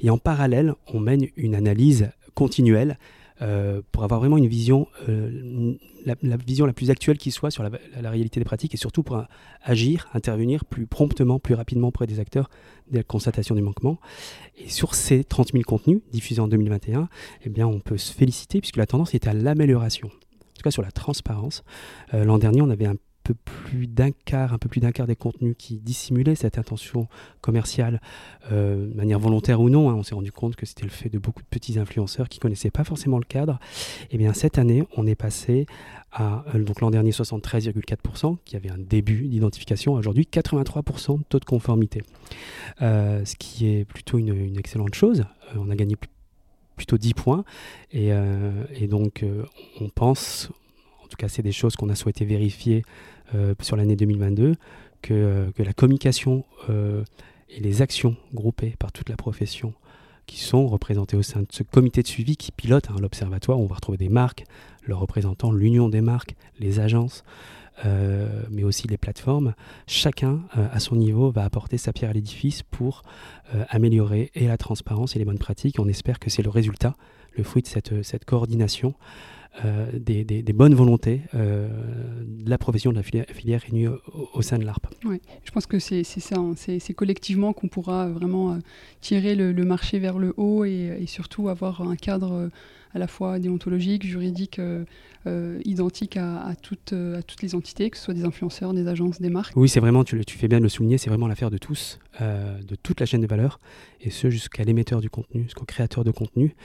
Et 0.01 0.10
en 0.10 0.17
parallèle, 0.17 0.74
on 0.88 1.00
mène 1.00 1.27
une 1.36 1.55
analyse 1.55 2.10
continuelle 2.33 2.97
euh, 3.41 3.81
pour 3.91 4.03
avoir 4.03 4.19
vraiment 4.19 4.37
une 4.37 4.47
vision, 4.47 4.87
euh, 5.09 5.75
la, 6.05 6.37
vision 6.37 6.65
la 6.65 6.73
plus 6.73 6.91
actuelle 6.91 7.17
qui 7.17 7.31
soit 7.31 7.49
sur 7.49 7.63
la, 7.63 8.09
réalité 8.09 8.39
des 8.39 8.45
pratiques 8.45 8.73
et 8.75 8.77
surtout 8.77 9.01
pour 9.01 9.23
agir, 9.63 10.07
intervenir 10.13 10.65
plus 10.65 10.85
promptement, 10.85 11.39
plus 11.39 11.55
rapidement 11.55 11.87
auprès 11.87 12.05
des 12.05 12.19
acteurs 12.19 12.49
dès 12.91 12.99
la 12.99 13.03
constatation 13.03 13.55
du 13.55 13.61
manquement. 13.61 13.99
Et 14.57 14.69
sur 14.69 14.93
ces 14.93 15.23
30 15.23 15.51
000 15.53 15.63
contenus 15.63 16.01
diffusés 16.11 16.41
en 16.41 16.47
2021, 16.47 17.09
eh 17.43 17.49
bien, 17.49 17.67
on 17.67 17.79
peut 17.79 17.97
se 17.97 18.13
féliciter 18.13 18.61
puisque 18.61 18.77
la 18.77 18.85
tendance 18.85 19.15
est 19.15 19.27
à 19.27 19.33
l'amélioration. 19.33 20.07
En 20.07 20.55
tout 20.55 20.63
cas 20.63 20.71
sur 20.71 20.83
la 20.83 20.91
transparence. 20.91 21.63
Euh, 22.13 22.25
l'an 22.25 22.37
dernier, 22.37 22.61
on 22.61 22.69
avait 22.69 22.85
un 22.85 22.95
peu 23.23 23.33
plus 23.33 23.87
d'un 23.87 24.11
quart, 24.11 24.53
un 24.53 24.57
peu 24.57 24.67
plus 24.67 24.81
d'un 24.81 24.91
quart 24.91 25.07
des 25.07 25.15
contenus 25.15 25.55
qui 25.57 25.79
dissimulaient 25.79 26.35
cette 26.35 26.57
intention 26.57 27.07
commerciale, 27.41 28.01
euh, 28.51 28.87
de 28.87 28.93
manière 28.93 29.19
volontaire 29.19 29.61
ou 29.61 29.69
non. 29.69 29.89
Hein. 29.89 29.95
on 29.95 30.03
s'est 30.03 30.15
rendu 30.15 30.31
compte 30.31 30.55
que 30.55 30.65
c'était 30.65 30.83
le 30.83 30.89
fait 30.89 31.09
de 31.09 31.17
beaucoup 31.17 31.41
de 31.41 31.47
petits 31.47 31.79
influenceurs 31.79 32.27
qui 32.27 32.39
connaissaient 32.39 32.71
pas 32.71 32.83
forcément 32.83 33.17
le 33.17 33.23
cadre. 33.23 33.59
Et 34.03 34.15
eh 34.15 34.17
bien 34.17 34.33
cette 34.33 34.57
année, 34.57 34.83
on 34.97 35.07
est 35.07 35.15
passé 35.15 35.65
à 36.11 36.43
euh, 36.53 36.63
donc 36.63 36.81
l'an 36.81 36.91
dernier 36.91 37.11
73,4%, 37.11 38.37
qui 38.43 38.55
avait 38.55 38.69
un 38.69 38.77
début 38.77 39.27
d'identification, 39.27 39.93
aujourd'hui 39.93 40.27
83% 40.29 41.19
de 41.19 41.23
taux 41.23 41.39
de 41.39 41.45
conformité, 41.45 42.03
euh, 42.81 43.23
ce 43.25 43.35
qui 43.35 43.67
est 43.67 43.85
plutôt 43.85 44.17
une, 44.17 44.57
excellente 44.57 44.95
chose. 44.95 45.25
on 45.55 45.69
a 45.69 45.75
gagné 45.75 45.95
plutôt 46.75 46.97
10 46.97 47.13
points 47.13 47.45
et, 47.91 48.11
donc 48.87 49.25
on 49.79 49.89
pense 49.89 50.49
en 51.03 51.07
tout 51.07 51.17
cas 51.17 51.27
c'est 51.27 51.41
des 51.41 51.51
choses 51.51 51.75
qu'on 51.75 51.89
a 51.89 51.95
souhaité 51.95 52.25
vérifier 52.25 52.83
sur 53.61 53.75
l'année 53.75 53.95
2022, 53.95 54.55
que, 55.03 55.13
euh, 55.13 55.51
que, 55.51 55.61
la 55.61 55.73
communication 55.73 56.45
euh, 56.69 57.03
et 57.49 57.59
les 57.59 57.83
actions 57.83 58.15
groupées 58.33 58.75
par 58.79 58.91
toute 58.91 59.09
la 59.09 59.15
profession 59.15 59.73
qui 60.25 60.39
sont 60.39 60.67
représentées 60.67 61.17
au 61.17 61.21
sein 61.21 61.41
de 61.41 61.47
ce 61.51 61.61
comité 61.61 62.01
de 62.01 62.07
suivi 62.07 62.37
qui 62.37 62.51
pilote 62.51 62.89
hein, 62.89 62.95
l'observatoire. 62.99 63.59
On 63.59 63.67
va 63.67 63.75
retrouver 63.75 63.97
des 63.97 64.09
marques, 64.09 64.45
leurs 64.85 64.99
représentants, 64.99 65.51
l'union 65.51 65.89
des 65.89 66.01
marques, 66.01 66.35
les 66.59 66.79
agences, 66.79 67.23
euh, 67.85 68.43
mais 68.49 68.63
aussi 68.63 68.87
les 68.87 68.97
plateformes. 68.97 69.53
Chacun, 69.85 70.41
euh, 70.57 70.67
à 70.71 70.79
son 70.79 70.95
niveau, 70.95 71.31
va 71.31 71.43
apporter 71.43 71.77
sa 71.77 71.91
pierre 71.91 72.11
à 72.11 72.13
l'édifice 72.13 72.63
pour 72.63 73.03
euh, 73.53 73.65
améliorer 73.69 74.31
et 74.35 74.47
la 74.47 74.57
transparence 74.57 75.15
et 75.15 75.19
les 75.19 75.25
bonnes 75.25 75.39
pratiques. 75.39 75.79
On 75.79 75.87
espère 75.87 76.19
que 76.19 76.29
c'est 76.29 76.43
le 76.43 76.49
résultat, 76.49 76.95
le 77.35 77.43
fruit 77.43 77.63
de 77.63 78.03
cette 78.03 78.25
coordination. 78.25 78.93
Des, 79.93 80.24
des, 80.24 80.53
bonnes 80.53 80.74
volontés 80.74 81.22
de 81.33 82.50
la 82.50 82.57
profession 82.57 82.91
de 82.91 82.98
la 82.98 83.03
filière, 83.03 83.25
filière 83.29 83.62
réunie 83.62 83.88
au, 83.88 84.41
sein 84.41 84.57
de 84.57 84.65
l'ARP. 84.65 84.88
Ouais, 85.05 85.22
je 85.43 85.51
pense 85.51 85.65
que 85.65 85.79
c'est 85.79 86.03
ça, 86.03 86.38
hein. 86.38 86.53
c'est 86.55 86.93
collectivement 86.93 87.53
qu'on 87.53 87.67
pourra 87.67 88.10
vraiment 88.10 88.57
tirer 89.01 89.36
le, 89.36 89.53
marché 89.63 90.00
vers 90.00 90.17
le 90.17 90.33
haut 90.38 90.65
et, 90.65 90.98
et 91.00 91.07
surtout 91.07 91.50
avoir 91.50 91.81
un 91.81 91.95
cadre 91.95 92.50
à 92.93 93.00
la 93.00 93.07
fois 93.07 93.39
déontologique, 93.39 94.05
juridique, 94.05 94.60
euh, 94.60 94.86
euh, 95.25 95.60
identique 95.65 96.17
à, 96.17 96.53
toutes, 96.62 96.93
euh, 96.93 97.19
à 97.19 97.24
toutes 97.24 97.41
les 97.41 97.55
entités, 97.55 97.89
que 97.89 97.98
ce 97.98 98.03
soit 98.03 98.13
des 98.13 98.24
influenceurs, 98.24 98.74
des 98.74 98.88
agences, 98.88 99.19
des 99.19 99.29
marques. 99.29 99.53
Oui, 99.55 99.67
c'est 99.67 99.79
vraiment, 99.79 100.03
tu, 100.03 100.24
tu, 100.25 100.38
fais 100.38 100.48
bien 100.48 100.60
de 100.60 100.63
le 100.63 100.69
souligner, 100.69 100.98
c'est 100.98 101.10
vraiment 101.10 101.27
l'affaire 101.27 101.50
de 101.50 101.57
tous, 101.57 102.00
de 102.19 102.75
toute 102.75 103.00
la 103.00 103.05
chaîne 103.05 103.22
de 103.22 103.27
valeur, 103.27 103.60
et 104.01 104.10
ce 104.10 104.29
jusqu'à 104.29 104.63
l'émetteur 104.63 105.01
du 105.01 105.10
contenu, 105.10 105.43
jusqu'au 105.43 105.65
créateur 105.65 106.03
de 106.03 106.12
contenu. 106.12 106.55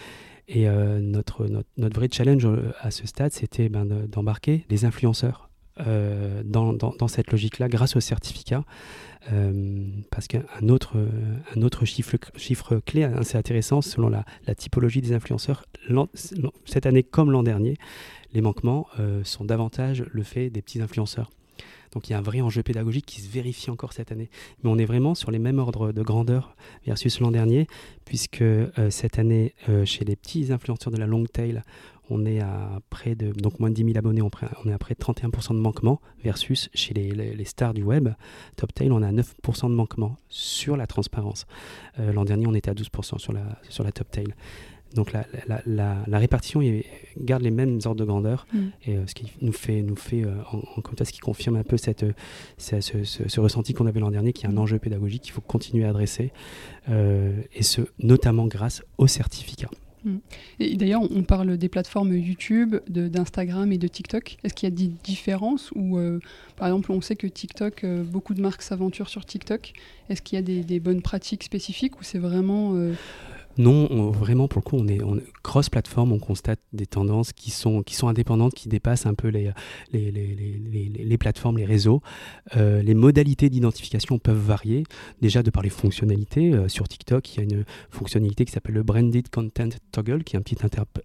Et 0.49 0.67
notre, 0.67 1.47
notre, 1.47 1.69
notre, 1.77 1.97
vrai 1.97 2.09
challenge 2.11 2.49
à 2.81 2.91
ce 2.91 3.07
stade, 3.07 3.33
c'était 3.33 3.69
ben, 3.69 3.85
d'embarquer 3.85 4.65
les 4.71 4.87
influenceurs 4.87 5.51
dans, 5.79 6.73
dans, 6.73 6.95
dans, 6.99 7.07
cette 7.07 7.31
logique-là 7.31 7.69
grâce 7.69 7.97
au 7.97 8.01
certificat. 8.01 8.65
Euh, 9.33 9.87
parce 10.11 10.27
qu'un 10.27 10.69
autre, 10.69 10.97
un 11.55 11.63
autre 11.63 11.85
chiffre, 11.85 12.17
chiffre 12.37 12.81
clé 12.85 13.05
assez 13.05 13.37
intéressant, 13.37 13.83
selon 13.83 14.09
la, 14.09 14.25
typologie 14.55 15.03
des 15.03 15.13
influenceurs, 15.13 15.65
cette 16.65 16.87
année 16.87 17.03
comme 17.03 17.31
l'an 17.31 17.43
dernier, 17.43 17.77
les 18.33 18.41
manquements 18.41 18.87
euh, 18.99 19.23
sont 19.25 19.45
davantage 19.45 20.05
le 20.11 20.23
fait 20.23 20.51
des 20.51 20.63
petits 20.63 20.81
influenceurs. 20.81 21.31
Donc 21.93 22.09
il 22.09 22.13
y 22.13 22.15
a 22.15 22.19
un 22.19 22.23
vrai 22.23 22.41
enjeu 22.41 22.63
pédagogique 22.63 23.07
qui 23.07 23.21
se 23.21 23.31
vérifie 23.31 23.71
encore 23.71 23.93
cette 23.93 24.13
année. 24.13 24.31
Mais 24.63 24.71
on 24.71 24.79
est 24.79 24.85
vraiment 24.85 25.15
sur 25.15 25.31
les 25.31 25.39
mêmes 25.39 25.59
ordres 25.59 25.93
de 25.93 26.03
grandeur 26.03 26.57
versus 26.87 27.21
l'an 27.21 27.31
dernier, 27.31 27.67
puisque 28.05 28.43
euh, 28.43 28.91
cette 28.91 29.19
année, 29.19 29.55
chez 29.85 30.05
les 30.05 30.17
petits 30.17 30.53
influenceurs 30.53 30.93
de 30.93 30.99
la 30.99 31.07
long 31.07 31.25
tail, 31.25 31.63
on 32.11 32.25
est 32.25 32.41
à 32.41 32.81
près 32.91 33.15
de 33.15 33.33
donc 33.33 33.61
moins 33.61 33.71
de 33.71 33.75
10 33.75 33.85
000 33.85 33.99
abonnés, 33.99 34.23
on, 34.23 34.31
est 34.69 34.73
à 34.73 34.79
près 34.79 34.95
de 34.95 35.01
31% 35.01 35.55
de 35.55 35.61
manquement 35.61 36.01
versus 36.23 36.69
chez 36.75 36.95
les, 36.95 37.45
stars 37.45 37.75
du 37.75 37.83
web, 37.83 38.09
Top 38.57 38.73
Tail, 38.73 38.91
on 38.93 39.03
a 39.03 39.13
9% 39.13 39.69
de 39.69 39.75
manquement 39.75 40.17
sur 40.29 40.77
la 40.77 40.87
transparence. 40.87 41.47
Euh, 41.99 42.13
l'an 42.13 42.25
dernier, 42.25 42.47
on 42.47 42.55
était 42.55 42.71
à 42.71 42.75
12% 42.75 43.19
sur 43.19 43.33
la, 43.33 43.59
sur 43.69 43.85
la 43.85 43.93
Top 43.93 44.11
Tail. 44.11 44.35
Donc 44.95 45.13
la, 45.13 45.27
la, 45.67 46.19
répartition 46.19 46.61
garde 47.19 47.43
les 47.43 47.51
mêmes 47.51 47.79
ordres 47.85 48.01
de 48.01 48.05
grandeur, 48.05 48.47
mm. 48.53 48.59
et 48.87 48.97
euh, 48.97 49.07
ce 49.07 49.15
qui 49.15 49.33
nous 49.43 49.53
fait, 49.53 49.83
nous 49.83 49.97
fait 49.97 50.25
euh, 50.25 50.35
en, 50.51 50.59
en, 50.59 51.05
ce 51.05 51.13
qui 51.13 51.21
confirme 51.21 51.57
un 51.57 51.63
peu 51.63 51.77
cette, 51.77 52.07
ce, 52.57 52.81
ce, 52.81 53.41
ressenti 53.41 53.75
qu'on 53.75 53.87
avait 53.87 54.01
l'an 54.01 54.11
dernier, 54.11 54.33
qui 54.33 54.47
est 54.47 54.49
un 54.49 54.53
mm. 54.53 54.59
enjeu 54.59 54.79
pédagogique 54.79 55.23
qu'il 55.23 55.33
faut 55.33 55.41
continuer 55.41 55.85
à 55.85 55.91
adresser, 55.91 56.33
et 56.89 57.63
ce 57.63 57.83
notamment 57.99 58.47
grâce 58.47 58.83
au 58.97 59.07
certificat. 59.07 59.69
Mm. 60.05 60.17
Et 60.61 60.77
d'ailleurs, 60.77 61.03
on 61.11 61.23
parle 61.23 61.57
des 61.57 61.69
plateformes 61.69 62.15
YouTube, 62.15 62.77
d'Instagram 62.89 63.73
et 63.73 63.79
de 63.79 63.89
TikTok. 63.89 64.37
Est-ce 64.45 64.55
qu'il 64.55 64.69
y 64.69 64.73
a 64.73 64.75
des 64.75 64.91
différences 65.05 65.71
ou, 65.75 65.99
euh, 65.99 66.21
par 66.57 66.69
exemple, 66.69 66.93
on 66.93 67.01
sait 67.01 67.17
que 67.17 67.27
TikTok, 67.27 67.85
euh, 67.85 68.03
beaucoup 68.03 68.35
de 68.35 68.41
marques 68.41 68.63
s'aventurent 68.63 69.09
sur 69.09 69.25
TikTok. 69.25 69.73
Est-ce 70.09 70.23
qu'il 70.23 70.37
y 70.37 70.39
a 70.39 70.63
des, 70.63 70.81
bonnes 70.81 71.03
pratiques 71.03 71.45
spécifiques 71.45 72.01
ou 72.01 72.05
c'est 72.05 72.19
vraiment 72.19 72.73
euh, 73.59 73.63
non, 73.63 74.11
vraiment, 74.11 74.49
pour 74.49 74.61
le 74.61 74.65
coup, 74.65 74.77
on 74.77 74.87
est, 74.89 75.01
cross-platform, 75.43 76.13
on 76.13 76.19
constate 76.19 76.61
des 76.73 76.87
tendances 76.87 77.33
qui 77.33 77.51
sont, 77.51 77.83
qui 77.83 77.95
sont 77.95 78.09
indépendantes, 78.09 78.55
qui 78.55 78.69
dépassent 78.69 79.07
un 79.07 79.15
peu 79.15 79.29
les, 79.29 79.51
les, 79.93 80.11
les, 80.11 80.93
les, 80.99 81.19
plateformes, 81.19 81.59
les 81.59 81.65
réseaux. 81.65 82.03
Euh, 82.57 82.83
les 82.83 82.95
modalités 82.95 83.49
d'identification 83.49 84.19
peuvent 84.19 84.37
varier, 84.37 84.85
déjà 85.21 85.43
de 85.43 85.51
par 85.51 85.63
les 85.63 85.71
fonctionnalités. 85.71 86.53
Euh, 86.53 86.69
sur 86.69 86.87
TikTok, 86.87 87.35
il 87.35 87.37
y 87.39 87.41
a 87.41 87.43
une 87.45 87.65
fonctionnalité 87.91 88.45
qui 88.45 88.53
s'appelle 88.53 88.75
le 88.75 88.83
Branded 88.83 89.29
Content 89.31 89.71
Toggle, 89.93 90.25
qui 90.25 90.37
est 90.37 90.39
un 90.39 90.43
petit, 90.43 90.57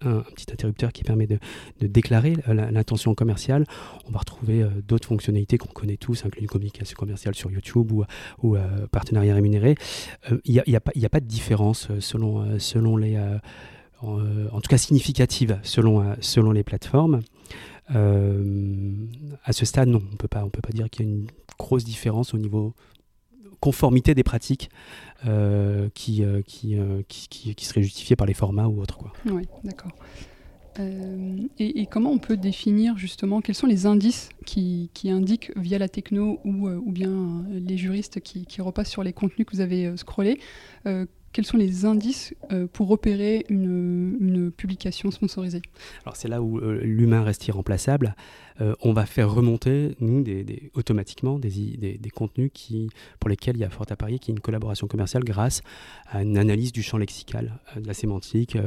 un, 0.01 0.22
petit 0.22 0.51
interrupteur 0.51 0.91
qui 0.91 1.03
permet 1.03 1.27
de, 1.27 1.39
de 1.79 1.88
déclarer 1.88 2.36
l'intention 2.48 3.15
commerciale. 3.15 3.65
On 4.07 4.12
va 4.12 4.19
retrouver 4.19 4.62
euh, 4.62 4.69
d'autres 4.88 5.07
fonctionnalités 5.07 5.57
qu'on 5.57 5.72
connaît 5.72 5.98
tous, 5.98 6.25
incluant 6.25 6.43
une 6.43 6.50
communication 6.50 6.95
commerciale 6.98 7.36
sur 7.36 7.50
YouTube 7.51 7.91
ou, 7.91 8.03
ou 8.41 8.57
partenariat 8.91 9.33
rémunéré. 9.33 9.75
Il 10.45 10.62
n'y 10.67 10.75
a, 10.75 10.79
a, 10.79 11.05
a, 11.05 11.10
pas 11.10 11.19
de 11.19 11.25
différence 11.25 11.88
selon 12.00 12.43
euh, 12.44 12.60
selon 12.60 12.98
les, 12.98 13.16
euh, 13.16 13.38
euh, 14.04 14.48
en, 14.52 14.62
tout 14.62 14.70
cas 14.70 14.78
significative 14.78 15.60
selon, 15.64 16.16
selon 16.22 16.52
les 16.52 16.64
plateformes. 16.64 17.22
à 17.90 19.54
ce 19.54 19.66
stade, 19.66 19.90
non, 19.90 20.02
on 20.12 20.16
peut 20.16 20.28
pas, 20.28 20.44
on 20.44 20.50
peut 20.50 20.62
pas 20.62 20.74
dire 20.74 20.90
qu'il 20.90 21.06
y 21.06 21.10
a 21.10 21.12
une 21.12 21.28
grosse 21.58 21.84
différence 21.84 22.34
au 22.34 22.38
niveau 22.38 22.74
conformité 23.60 24.14
des 24.14 24.24
pratiques 24.24 24.70
qui, 25.94 26.24
qui, 26.46 26.78
qui, 27.08 27.56
qui, 27.56 27.66
serait 27.66 27.84
justifiée 27.84 28.16
par 28.18 28.28
les 28.28 28.34
formats 28.34 28.68
ou 28.68 28.82
autres. 28.82 29.00
Oui, 29.26 29.48
d'accord. 29.64 29.92
et, 31.60 31.86
comment 31.86 32.12
on 32.12 32.18
peut 32.18 32.36
définir 32.36 32.98
justement 32.98 33.40
quels 33.40 33.56
sont 33.56 33.68
les 33.68 33.86
indices 33.86 34.30
qui, 34.46 34.90
indiquent 35.06 35.52
via 35.56 35.78
la 35.78 35.88
techno 35.88 36.42
ou, 36.44 36.68
ou 36.68 36.92
bien 36.92 37.46
les 37.50 37.78
juristes 37.78 38.20
qui, 38.20 38.62
repassent 38.62 38.92
sur 38.92 39.04
les 39.04 39.14
contenus 39.14 39.48
que 39.48 39.56
vous 39.56 39.62
avez 39.62 39.96
scrollés 39.96 40.40
quels 41.34 41.46
sont 41.46 41.58
les 41.58 41.86
indices 41.86 42.34
euh, 42.52 42.68
pour 42.72 42.92
opérer 42.92 43.46
une, 43.50 44.52
publication 44.56 45.12
sponsorisée? 45.12 45.62
Alors 46.06 46.16
c'est 46.16 46.28
là 46.28 46.42
où 46.42 46.60
euh, 46.60 46.80
l'humain 46.84 47.24
reste 47.24 47.48
irremplaçable. 47.48 48.16
Euh, 48.62 48.75
on 48.81 48.93
va 48.93 49.05
faire 49.05 49.31
remonter, 49.31 49.95
nous, 50.00 50.24
automatiquement 50.74 51.39
des, 51.39 52.00
contenus 52.13 52.51
pour 53.19 53.29
lesquels 53.29 53.57
il 53.57 53.62
y 53.62 53.63
a 53.63 53.69
fort 53.69 53.86
à 53.89 53.95
parier 53.95 54.19
qu'il 54.19 54.33
y 54.33 54.33
a 54.33 54.38
une 54.38 54.41
collaboration 54.41 54.88
commerciale 54.88 55.24
grâce 55.24 55.62
à 56.07 56.24
une 56.24 56.38
analyse 56.38 56.72
du 56.72 56.83
champ 56.83 56.98
lexical, 56.98 57.60
de 57.75 57.88
la 57.88 57.93
sémantique, 57.93 58.57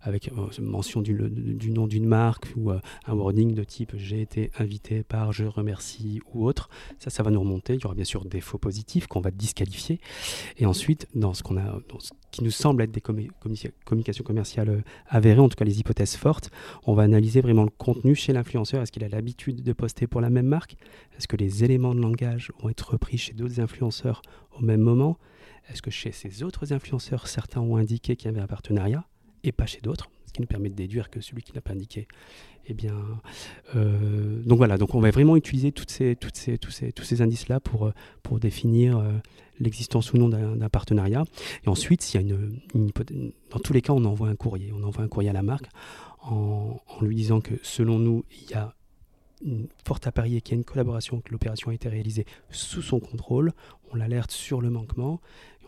avec 0.00 0.30
mention 0.58 1.02
du, 1.02 1.14
du 1.30 1.70
nom 1.70 1.86
d'une 1.86 2.06
marque 2.06 2.46
ou 2.56 2.70
un 2.70 3.14
wording 3.14 3.54
de 3.54 3.64
type 3.64 3.94
j'ai 3.96 4.20
été 4.20 4.50
invité 4.58 5.02
par, 5.02 5.32
je 5.32 5.44
remercie 5.44 6.20
ou 6.32 6.46
autre. 6.46 6.68
Ça, 6.98 7.10
ça 7.10 7.22
va 7.22 7.30
nous 7.30 7.40
remonter. 7.40 7.74
Il 7.74 7.82
y 7.82 7.86
aura 7.86 7.94
bien 7.94 8.04
sûr 8.04 8.24
des 8.24 8.40
faux 8.40 8.58
positifs 8.58 9.06
qu'on 9.06 9.20
va 9.20 9.30
disqualifier. 9.30 10.00
Et 10.58 10.66
ensuite, 10.66 11.08
dans 11.14 11.34
ce 11.34 11.42
qu'on 11.42 11.56
a, 11.56 11.78
qui 12.34 12.42
nous 12.42 12.50
semble 12.50 12.82
être 12.82 12.90
des 12.90 13.00
communications 13.00 14.24
commerciales 14.24 14.68
euh, 14.68 14.82
avérées, 15.06 15.38
en 15.38 15.48
tout 15.48 15.54
cas 15.54 15.64
les 15.64 15.78
hypothèses 15.78 16.16
fortes. 16.16 16.50
On 16.84 16.92
va 16.92 17.04
analyser 17.04 17.40
vraiment 17.40 17.62
le 17.62 17.70
contenu 17.70 18.16
chez 18.16 18.32
l'influenceur. 18.32 18.82
Est-ce 18.82 18.90
qu'il 18.90 19.04
a 19.04 19.08
l'habitude 19.08 19.62
de 19.62 19.72
poster 19.72 20.08
pour 20.08 20.20
la 20.20 20.30
même 20.30 20.46
marque? 20.46 20.76
Est-ce 21.16 21.28
que 21.28 21.36
les 21.36 21.62
éléments 21.62 21.94
de 21.94 22.00
langage 22.00 22.50
vont 22.60 22.70
être 22.70 22.90
repris 22.90 23.18
chez 23.18 23.34
d'autres 23.34 23.60
influenceurs 23.60 24.20
au 24.58 24.62
même 24.62 24.80
moment? 24.80 25.16
Est-ce 25.70 25.80
que 25.80 25.92
chez 25.92 26.10
ces 26.10 26.42
autres 26.42 26.72
influenceurs, 26.72 27.28
certains 27.28 27.60
ont 27.60 27.76
indiqué 27.76 28.16
qu'il 28.16 28.26
y 28.26 28.34
avait 28.34 28.42
un 28.42 28.48
partenariat? 28.48 29.06
Et 29.44 29.52
pas 29.52 29.66
chez 29.66 29.80
d'autres 29.80 30.10
Ce 30.26 30.32
qui 30.32 30.40
nous 30.40 30.46
permet 30.46 30.68
de 30.68 30.74
déduire 30.74 31.10
que 31.10 31.20
celui 31.20 31.42
qui 31.42 31.52
n'a 31.52 31.60
pas 31.60 31.72
indiqué 31.72 32.08
eh 32.66 32.72
bien, 32.72 32.94
euh, 33.76 34.42
donc 34.42 34.56
voilà, 34.56 34.78
donc 34.78 34.94
on 34.94 35.00
va 35.00 35.10
vraiment 35.10 35.36
utiliser 35.36 35.70
toutes 35.70 35.90
ces, 35.90 36.16
toutes 36.16 36.36
ces, 36.36 36.56
tous, 36.56 36.70
ces, 36.70 36.92
tous 36.92 37.04
ces 37.04 37.20
indices-là 37.20 37.60
pour, 37.60 37.84
euh, 37.86 37.92
pour 38.22 38.40
définir 38.40 39.04
l'existence 39.60 40.12
ou 40.12 40.18
non 40.18 40.28
d'un 40.28 40.68
partenariat. 40.68 41.24
Et 41.64 41.68
ensuite, 41.68 42.02
s'il 42.02 42.20
y 42.20 42.32
a 42.32 42.36
une, 42.74 42.90
dans 43.50 43.58
tous 43.58 43.72
les 43.72 43.82
cas, 43.82 43.92
on 43.92 44.04
envoie 44.04 44.28
un 44.28 44.36
courrier. 44.36 44.72
On 44.72 44.82
envoie 44.82 45.04
un 45.04 45.08
courrier 45.08 45.30
à 45.30 45.34
la 45.34 45.42
marque 45.42 45.66
en, 46.22 46.80
lui 47.02 47.14
disant 47.14 47.40
que 47.40 47.54
selon 47.62 47.98
nous, 47.98 48.24
il 48.42 48.50
y 48.50 48.54
a 48.54 48.74
forte 49.84 50.06
à 50.06 50.12
parier 50.12 50.40
qu'il 50.40 50.54
y 50.54 50.56
a 50.56 50.58
une 50.58 50.64
collaboration, 50.64 51.20
que 51.20 51.30
l'opération 51.30 51.70
a 51.70 51.74
été 51.74 51.88
réalisée 51.88 52.24
sous 52.50 52.82
son 52.82 52.98
contrôle. 52.98 53.52
On 53.92 53.96
l'alerte 53.96 54.30
sur 54.30 54.60
le 54.60 54.70
manquement. 54.70 55.20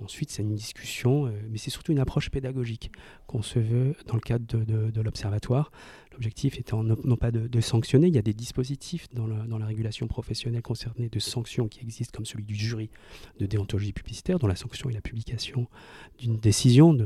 Ensuite, 0.03 0.31
c'est 0.31 0.43
une 0.43 0.55
discussion, 0.55 1.26
euh, 1.26 1.31
mais 1.50 1.59
c'est 1.59 1.71
surtout 1.71 1.93
une 1.93 1.99
approche 1.99 2.31
pédagogique 2.31 2.93
qu'on 3.26 3.43
se 3.43 3.59
veut 3.59 3.95
dans 4.07 4.15
le 4.15 4.21
cadre 4.21 4.45
de, 4.45 5.00
l'observatoire. 5.00 5.73
L'objectif 6.12 6.59
étant 6.59 6.83
non, 6.83 7.17
pas 7.17 7.31
de, 7.31 7.61
sanctionner, 7.61 8.09
il 8.09 8.15
y 8.15 8.19
a 8.19 8.23
des 8.23 8.35
dispositifs 8.35 9.09
dans 9.12 9.26
la, 9.26 9.67
régulation 9.67 10.07
professionnelle 10.07 10.62
concernée 10.62 11.09
de 11.09 11.19
sanctions 11.19 11.69
qui 11.69 11.81
existent, 11.81 12.17
comme 12.17 12.26
celui 12.26 12.45
du 12.45 12.55
jury 12.55 12.91
de 13.38 13.47
déontologie 13.47 13.93
publicitaire, 13.93 14.38
dont 14.38 14.47
la 14.47 14.57
sanction 14.57 14.91
est 14.91 14.95
la 14.95 15.00
publication 15.00 15.67
d'une 16.19 16.37
décision 16.37 16.97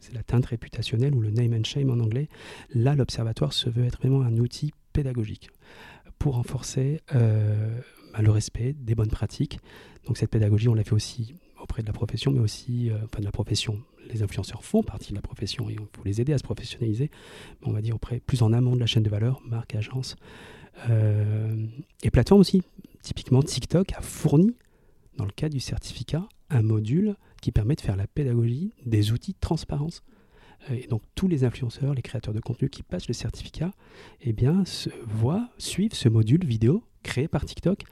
c'est 0.00 0.14
la 0.14 0.22
teinte 0.22 0.46
réputationnelle 0.46 1.14
ou 1.14 1.20
le 1.20 1.30
name 1.30 1.52
and 1.54 1.64
shame 1.64 1.90
en 1.90 1.98
anglais. 1.98 2.28
Là, 2.72 2.94
l'observatoire 2.94 3.52
se 3.52 3.68
veut 3.68 3.84
être 3.84 3.98
vraiment 3.98 4.22
un 4.22 4.36
outil 4.36 4.72
pédagogique 4.92 5.50
pour 6.18 6.36
renforcer 6.36 7.00
euh, 7.14 7.80
le 8.20 8.30
respect 8.30 8.74
des 8.78 8.94
bonnes 8.94 9.10
pratiques. 9.10 9.58
Donc 10.06 10.16
cette 10.16 10.30
pédagogie, 10.30 10.68
on 10.68 10.74
l'a 10.74 10.84
fait 10.84 10.92
aussi 10.92 11.34
auprès 11.66 11.82
de 11.82 11.86
la 11.86 11.92
profession, 11.92 12.30
mais 12.30 12.38
aussi, 12.38 12.90
euh, 12.90 12.96
enfin 13.04 13.18
de 13.20 13.24
la 13.24 13.32
profession, 13.32 13.82
les 14.08 14.22
influenceurs 14.22 14.64
font 14.64 14.82
partie 14.82 15.10
de 15.10 15.16
la 15.16 15.22
profession 15.22 15.68
et 15.68 15.72
il 15.72 15.78
faut 15.78 16.04
les 16.04 16.20
aider 16.20 16.32
à 16.32 16.38
se 16.38 16.44
professionnaliser, 16.44 17.10
mais 17.60 17.68
on 17.68 17.72
va 17.72 17.82
dire 17.82 17.96
auprès, 17.96 18.20
plus 18.20 18.42
en 18.42 18.52
amont 18.52 18.76
de 18.76 18.80
la 18.80 18.86
chaîne 18.86 19.02
de 19.02 19.10
valeur, 19.10 19.42
marque, 19.44 19.74
agence, 19.74 20.16
euh, 20.88 21.66
et 22.02 22.10
plateforme 22.10 22.40
aussi. 22.40 22.62
Typiquement, 23.02 23.42
TikTok 23.42 23.92
a 23.92 24.00
fourni, 24.00 24.54
dans 25.16 25.24
le 25.24 25.32
cadre 25.32 25.54
du 25.54 25.60
certificat, 25.60 26.28
un 26.50 26.62
module 26.62 27.16
qui 27.42 27.50
permet 27.50 27.74
de 27.74 27.80
faire 27.80 27.96
la 27.96 28.06
pédagogie 28.06 28.72
des 28.84 29.12
outils 29.12 29.32
de 29.32 29.40
transparence. 29.40 30.02
Et 30.70 30.86
donc 30.86 31.02
tous 31.14 31.28
les 31.28 31.44
influenceurs, 31.44 31.94
les 31.94 32.02
créateurs 32.02 32.34
de 32.34 32.40
contenu 32.40 32.68
qui 32.68 32.82
passent 32.82 33.08
le 33.08 33.14
certificat, 33.14 33.70
eh 34.20 34.32
bien, 34.32 34.64
se 34.64 34.90
voient, 35.06 35.48
suivent 35.58 35.94
ce 35.94 36.08
module 36.08 36.44
vidéo 36.44 36.82
créé 37.06 37.28
par 37.28 37.44
TikTok. 37.44 37.84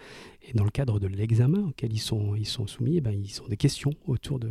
Et 0.42 0.52
dans 0.52 0.64
le 0.64 0.70
cadre 0.70 0.98
de 1.00 1.06
l'examen 1.06 1.60
auquel 1.68 1.92
ils 1.92 2.04
sont, 2.10 2.34
ils 2.34 2.46
sont 2.46 2.66
soumis, 2.66 2.96
eh 2.98 3.00
bien, 3.00 3.12
ils 3.12 3.40
ont 3.42 3.48
des 3.48 3.56
questions 3.56 3.92
autour 4.06 4.38
de, 4.38 4.50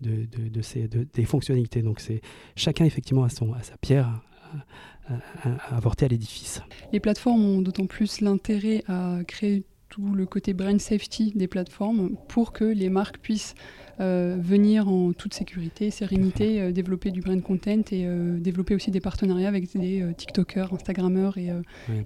de, 0.00 0.26
de, 0.48 0.62
ces, 0.62 0.88
des 0.88 1.24
fonctionnalités. 1.24 1.82
Donc 1.82 2.00
c'est 2.00 2.20
chacun 2.56 2.84
effectivement 2.84 3.24
a, 3.24 3.28
son, 3.28 3.52
à 3.52 3.62
sa 3.62 3.76
pierre 3.76 4.08
à, 4.08 5.76
à 5.76 5.76
à 5.76 6.08
l'édifice. 6.08 6.62
Les 6.92 7.00
plateformes 7.00 7.44
ont 7.44 7.62
d'autant 7.62 7.86
plus 7.86 8.20
l'intérêt 8.20 8.82
à 8.88 9.20
créer 9.26 9.64
tout 9.98 10.14
le 10.14 10.26
côté 10.26 10.54
brain 10.54 10.78
safety 10.78 11.32
des 11.34 11.48
plateformes 11.48 12.16
pour 12.28 12.52
que 12.52 12.64
les 12.64 12.88
marques 12.88 13.18
puissent 13.18 13.54
euh, 14.00 14.36
venir 14.38 14.88
en 14.88 15.12
toute 15.12 15.34
sécurité, 15.34 15.90
sérénité, 15.90 16.60
euh, 16.60 16.72
développer 16.72 17.10
du 17.10 17.20
brand 17.20 17.42
content 17.42 17.82
et 17.90 18.06
euh, 18.06 18.38
développer 18.38 18.76
aussi 18.76 18.92
des 18.92 19.00
partenariats 19.00 19.48
avec 19.48 19.76
des 19.76 20.04
TikTokers, 20.16 20.72
Instagrammeurs 20.72 21.36
et, 21.36 21.50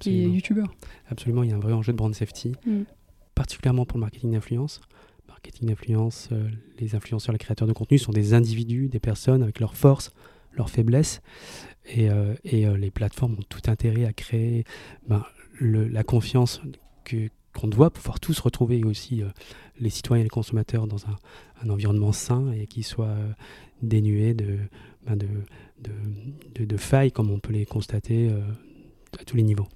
YouTubeurs. 0.07 0.75
Absolument, 1.09 1.43
il 1.43 1.51
y 1.51 1.53
a 1.53 1.57
un 1.57 1.61
vrai 1.61 1.75
enjeu 1.75 1.93
de 1.93 1.99
brand 1.99 2.15
safety, 2.15 2.53
mm. 2.65 2.83
particulièrement 3.35 3.85
pour 3.85 3.99
le 3.99 4.03
marketing 4.03 4.33
d'influence. 4.33 4.81
Marketing 5.29 5.69
d'influence, 5.69 6.31
les 6.79 6.95
influenceurs, 6.95 7.33
les 7.33 7.39
créateurs 7.39 7.69
de 7.69 7.73
contenu 7.73 7.99
sont 7.99 8.13
des 8.13 8.33
individus, 8.33 8.89
des 8.89 9.01
personnes 9.01 9.43
avec 9.43 9.61
leurs 9.61 9.77
forces, 9.77 10.13
leurs 10.53 10.71
faiblesses. 10.71 11.21
Et, 11.87 12.09
et 12.45 12.67
les 12.77 12.91
plateformes 12.91 13.35
ont 13.35 13.45
tout 13.49 13.69
intérêt 13.69 14.05
à 14.05 14.13
créer 14.13 14.65
ben, 15.09 15.25
le, 15.59 15.89
la 15.89 16.05
confiance 16.05 16.63
que, 17.05 17.29
qu'on 17.53 17.69
doit 17.69 17.91
pouvoir 17.91 18.21
tous 18.21 18.39
retrouver 18.41 18.85
aussi 18.85 19.23
euh, 19.23 19.27
les 19.81 19.91
citoyens 19.91 20.21
et 20.21 20.25
les 20.25 20.31
consommateurs 20.31 20.87
dans 20.87 21.05
un, 21.07 21.71
environnement 21.71 22.13
sain 22.13 22.51
et 22.53 22.67
qui 22.67 22.83
soit 22.83 23.07
euh, 23.07 23.31
dénué 23.83 24.35
ben 25.07 25.17
de, 25.17 25.29
de, 25.81 26.65
de, 26.65 26.77
failles 26.77 27.13
comme 27.13 27.31
on 27.31 27.39
peut 27.39 27.53
les 27.53 27.67
constater 27.67 28.29
euh, 28.29 28.41
à 29.21 29.25
tous 29.25 29.37
les 29.37 29.45
niveaux. 29.45 29.69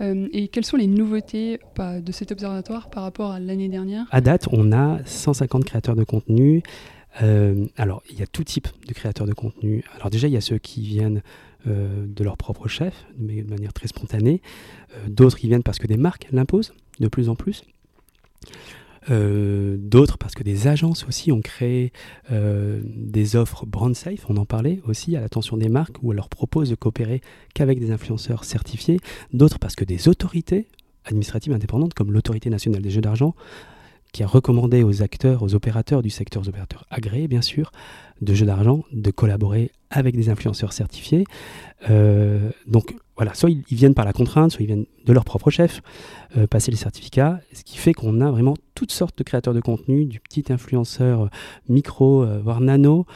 et 0.00 0.48
quelles 0.48 0.64
sont 0.64 0.76
les 0.76 0.86
nouveautés 0.86 1.58
de 1.78 2.12
cet 2.12 2.30
observatoire 2.30 2.90
par 2.90 3.02
rapport 3.02 3.32
à 3.32 3.40
l'année 3.40 3.68
dernière? 3.68 4.06
À 4.12 4.20
date, 4.20 4.46
on 4.52 4.72
a 4.72 5.04
150 5.04 5.64
créateurs 5.64 5.96
de 5.96 6.04
contenu. 6.04 6.62
alors, 7.76 8.02
il 8.10 8.18
y 8.18 8.22
a 8.22 8.26
tout 8.26 8.44
type 8.44 8.68
de 8.86 8.92
créateurs 8.92 9.26
de 9.26 9.34
contenu. 9.34 9.84
Alors 9.96 10.10
déjà, 10.10 10.28
il 10.28 10.34
y 10.34 10.36
a 10.36 10.40
ceux 10.40 10.58
qui 10.58 10.82
viennent 10.82 11.22
de 11.66 12.24
leur 12.24 12.36
propre 12.36 12.68
chef, 12.68 13.06
mais 13.18 13.42
de 13.42 13.50
manière 13.50 13.72
très 13.72 13.88
spontanée. 13.88 14.42
D'autres 15.08 15.36
qui 15.36 15.48
viennent 15.48 15.62
parce 15.62 15.78
que 15.78 15.86
des 15.86 15.96
marques 15.96 16.26
l'imposent 16.32 16.72
de 17.00 17.08
plus 17.08 17.28
en 17.28 17.34
plus. 17.34 17.64
Euh, 19.10 19.76
d'autres 19.78 20.18
parce 20.18 20.34
que 20.34 20.42
des 20.42 20.68
agences 20.68 21.06
aussi 21.06 21.32
ont 21.32 21.40
créé 21.40 21.90
euh, 22.30 22.80
des 22.84 23.34
offres 23.34 23.64
brand 23.64 23.94
safe, 23.96 24.28
on 24.28 24.36
en 24.36 24.44
parlait 24.44 24.80
aussi 24.86 25.16
à 25.16 25.20
l'attention 25.20 25.56
des 25.56 25.70
marques 25.70 25.96
où 26.02 26.12
elles 26.12 26.16
leur 26.16 26.28
proposent 26.28 26.68
de 26.68 26.74
coopérer 26.74 27.22
qu'avec 27.54 27.80
des 27.80 27.92
influenceurs 27.92 28.44
certifiés. 28.44 28.98
D'autres 29.32 29.58
parce 29.58 29.74
que 29.74 29.84
des 29.84 30.08
autorités 30.08 30.66
administratives 31.06 31.52
indépendantes 31.52 31.94
comme 31.94 32.12
l'autorité 32.12 32.50
nationale 32.50 32.82
des 32.82 32.90
jeux 32.90 33.00
d'argent 33.00 33.34
qui 34.12 34.22
a 34.22 34.26
recommandé 34.26 34.82
aux 34.82 35.02
acteurs, 35.02 35.42
aux 35.42 35.54
opérateurs 35.54 36.02
du 36.02 36.10
secteur, 36.10 36.42
aux 36.42 36.48
opérateurs 36.48 36.84
agréés 36.90 37.28
bien 37.28 37.42
sûr, 37.42 37.70
de 38.20 38.34
jeux 38.34 38.46
d'argent, 38.46 38.84
de 38.92 39.10
collaborer 39.10 39.70
avec 39.90 40.16
des 40.16 40.28
influenceurs 40.28 40.72
certifiés. 40.72 41.24
Euh, 41.90 42.50
donc 42.66 42.94
voilà, 43.16 43.34
soit 43.34 43.50
ils, 43.50 43.64
viennent 43.70 43.94
par 43.94 44.04
la 44.04 44.12
contrainte, 44.12 44.52
soit 44.52 44.62
ils 44.62 44.66
viennent 44.66 44.86
de 45.04 45.12
leur 45.12 45.24
propre 45.24 45.50
chef, 45.50 45.82
euh, 46.36 46.46
passer 46.46 46.70
les 46.70 46.76
certificats, 46.76 47.40
ce 47.52 47.64
qui 47.64 47.76
fait 47.76 47.92
qu'on 47.92 48.20
a 48.20 48.30
vraiment 48.30 48.54
toutes 48.74 48.92
sortes 48.92 49.18
de 49.18 49.24
créateurs 49.24 49.54
de 49.54 49.60
contenu, 49.60 50.06
du 50.06 50.20
petit 50.20 50.44
influenceur 50.50 51.22
euh, 51.22 51.28
micro, 51.68 52.24
voire 52.42 52.60
nano, 52.60 53.06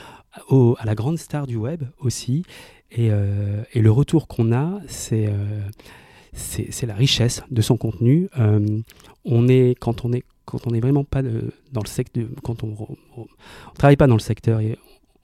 à 0.50 0.84
la 0.84 0.94
grande 0.94 1.18
star 1.18 1.46
du 1.46 1.56
web 1.56 1.84
aussi. 2.00 2.44
Et, 2.90 3.08
le 3.08 3.90
retour 3.90 4.28
qu'on 4.28 4.52
a, 4.52 4.80
c'est 4.88 5.28
c'est 6.32 6.86
la 6.86 6.94
richesse 6.94 7.42
de 7.50 7.62
son 7.62 7.76
contenu. 7.76 8.28
on 9.24 9.48
est, 9.48 9.76
quand 9.78 10.04
on 10.04 10.12
est 10.12 10.24
quand 10.44 10.66
on 10.66 10.70
n'est 10.70 10.80
vraiment 10.80 11.04
pas 11.04 11.22
dans 11.22 11.82
le 11.82 11.88
secteur, 11.88 12.26
quand 12.42 12.64
on, 12.64 12.74
on, 13.16 13.26
travaille 13.76 13.96
pas 13.96 14.06
dans 14.06 14.14
le 14.14 14.20
secteur 14.20 14.60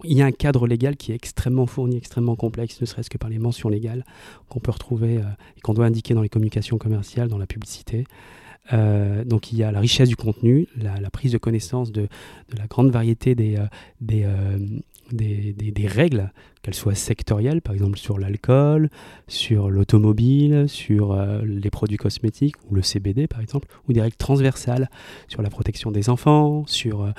il 0.05 0.17
y 0.17 0.23
a 0.23 0.27
un 0.27 0.33
cadre 0.33 0.67
légal 0.67 0.97
qui 0.97 1.13
est 1.13 1.15
extrêmement 1.15 1.67
fourni, 1.67 1.97
extrêmement 1.97 2.37
complexe, 2.37 2.81
ne 2.81 2.87
serait-ce 2.87 3.11
que 3.11 3.19
par 3.19 3.31
les 3.31 3.39
mentions 3.39 3.69
légales 3.69 4.05
qu'on 4.49 4.61
peut 4.61 4.71
retrouver 4.71 5.19
euh, 5.19 5.23
et 5.57 5.61
qu'on 5.61 5.75
doit 5.75 5.87
indiquer 5.87 6.15
dans 6.15 6.23
les 6.23 6.29
communications 6.29 6.79
commerciales, 6.79 7.29
dans 7.29 7.39
la 7.39 7.47
publicité. 7.47 8.07
Euh, 8.73 9.25
donc 9.25 9.53
il 9.53 9.59
y 9.59 9.65
a 9.65 9.73
la 9.73 9.81
richesse 9.81 10.09
du 10.09 10.17
contenu, 10.17 10.69
la, 10.77 11.11
prise 11.11 11.33
de 11.33 11.39
connaissance 11.39 11.91
de, 11.93 12.09
la 12.57 12.67
grande 12.67 12.91
variété 12.91 13.35
euh, 13.59 13.67
des, 14.01 14.27
des, 15.13 15.87
règles, 15.87 16.33
qu'elles 16.63 16.75
soient 16.75 16.95
sectorielles, 16.95 17.63
par 17.63 17.75
exemple 17.75 17.99
sur 17.99 18.19
l'alcool, 18.19 18.91
sur 19.29 19.71
l'automobile, 19.71 20.65
sur 20.69 21.13
euh, 21.13 21.43
les 21.45 21.71
produits 21.71 21.97
cosmétiques 21.97 22.57
ou 22.69 22.75
le 22.75 22.83
CBD 22.83 23.27
par 23.27 23.41
exemple, 23.41 23.69
ou 23.89 23.93
des 23.93 24.01
règles 24.01 24.17
transversales 24.17 24.91
sur 25.29 25.43
la 25.43 25.51
protection 25.51 25.91
des 25.91 26.11
enfants, 26.11 26.65
sur 26.67 27.03
euh, 27.03 27.11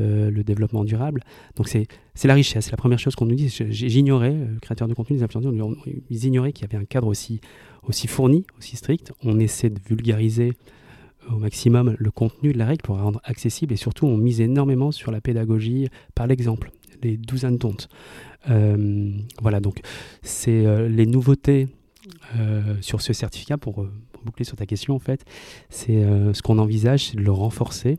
euh, 0.00 0.30
le 0.30 0.44
développement 0.44 0.84
durable. 0.84 1.22
Donc 1.56 1.68
c'est 1.68 1.86
la 2.24 2.34
richesse, 2.34 2.66
c'est 2.66 2.72
la 2.72 2.76
première 2.76 2.98
chose 2.98 3.14
qu'on 3.14 3.26
nous 3.26 3.34
dit. 3.34 3.48
J'ignorais, 3.48 4.34
le 4.34 4.58
créateur 4.60 4.88
de 4.88 4.94
contenu, 4.94 5.16
les 5.16 5.22
influenceurs, 5.22 5.52
ils 6.10 6.24
ignoraient 6.24 6.52
qu'il 6.52 6.68
y 6.68 6.74
avait 6.74 6.82
un 6.82 6.86
cadre 6.86 7.06
aussi, 7.06 7.40
aussi 7.82 8.06
fourni, 8.06 8.44
aussi 8.58 8.76
strict. 8.76 9.12
On 9.22 9.38
essaie 9.38 9.70
de 9.70 9.80
vulgariser 9.88 10.52
au 11.30 11.38
maximum 11.38 11.96
le 11.98 12.10
contenu 12.10 12.52
de 12.52 12.58
la 12.58 12.66
règle 12.66 12.82
pour 12.82 12.96
la 12.96 13.02
rendre 13.02 13.20
accessible 13.24 13.72
et 13.72 13.76
surtout 13.76 14.06
on 14.06 14.16
mise 14.16 14.40
énormément 14.40 14.90
sur 14.92 15.10
la 15.10 15.20
pédagogie 15.20 15.88
par 16.14 16.26
l'exemple 16.26 16.70
les 17.02 17.16
douzaines 17.16 17.58
d'ondes. 17.58 17.86
Euh, 18.48 19.12
voilà, 19.40 19.60
donc 19.60 19.80
c'est 20.22 20.66
euh, 20.66 20.88
les 20.88 21.06
nouveautés 21.06 21.68
euh, 22.36 22.76
sur 22.80 23.00
ce 23.00 23.12
certificat, 23.12 23.58
pour, 23.58 23.86
boucler 24.24 24.44
sur 24.44 24.56
ta 24.56 24.66
question 24.66 24.94
en 24.94 24.98
fait, 24.98 25.24
c'est 25.70 26.02
ce 26.34 26.42
qu'on 26.42 26.58
envisage, 26.58 27.06
c'est 27.06 27.16
de 27.16 27.22
le 27.22 27.32
renforcer 27.32 27.96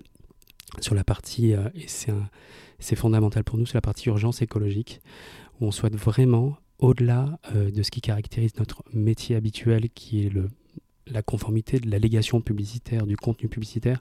sur 0.79 0.93
la 0.93 1.03
partie, 1.03 1.53
et 1.53 1.85
c'est 1.87 2.95
fondamental 2.95 3.43
pour 3.43 3.57
nous, 3.57 3.65
c'est 3.65 3.73
la 3.73 3.81
partie 3.81 4.07
urgence 4.09 4.43
écologique, 4.43 5.01
où 5.59 5.65
on 5.65 5.71
souhaite 5.71 5.95
vraiment, 5.95 6.57
au-delà 6.77 7.39
de 7.55 7.81
ce 7.81 7.89
qui 7.89 8.01
caractérise 8.01 8.51
notre 8.59 8.83
métier 8.93 9.35
habituel, 9.35 9.89
qui 9.89 10.23
est 10.23 10.29
le 10.29 10.47
la 11.07 11.21
conformité 11.21 11.79
de 11.79 11.89
l'allégation 11.89 12.41
publicitaire, 12.41 13.05
du 13.05 13.17
contenu 13.17 13.49
publicitaire, 13.49 13.99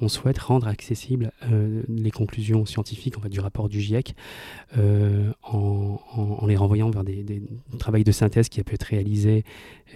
on 0.00 0.08
souhaite 0.08 0.38
rendre 0.38 0.66
accessibles 0.66 1.32
euh, 1.50 1.82
les 1.88 2.10
conclusions 2.10 2.64
scientifiques 2.64 3.18
en 3.18 3.20
fait, 3.20 3.28
du 3.28 3.40
rapport 3.40 3.68
du 3.68 3.80
GIEC 3.80 4.14
euh, 4.76 5.32
en, 5.42 6.46
les 6.46 6.56
renvoyant 6.56 6.90
vers 6.90 7.04
des, 7.04 7.42
travaux 7.78 7.98
de 7.98 8.12
synthèse 8.12 8.48
qui 8.48 8.60
a 8.60 8.64
pu 8.64 8.74
être 8.74 8.84
réalisé, 8.84 9.44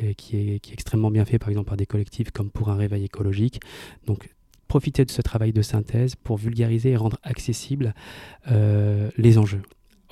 et 0.01 0.15
qui, 0.15 0.37
est, 0.37 0.59
qui 0.61 0.73
extrêmement 0.73 1.11
bien 1.11 1.25
fait 1.25 1.39
par 1.39 1.49
exemple 1.49 1.69
par 1.69 1.77
des 1.77 1.87
collectifs 1.87 2.31
comme 2.31 2.51
Pour 2.51 2.71
un 2.71 2.77
réveil 2.77 3.05
écologique. 3.05 3.61
Donc 4.07 4.29
profiter 4.69 5.05
de 5.05 5.11
ce 5.11 5.21
travail 5.21 5.53
de 5.53 5.63
synthèse 5.63 6.15
pour 6.17 6.39
vulgariser 6.39 6.93
et 6.93 6.97
rendre 6.97 7.19
accessibles 7.23 7.95
euh, 8.51 9.11
les 9.19 9.37
enjeux 9.37 9.63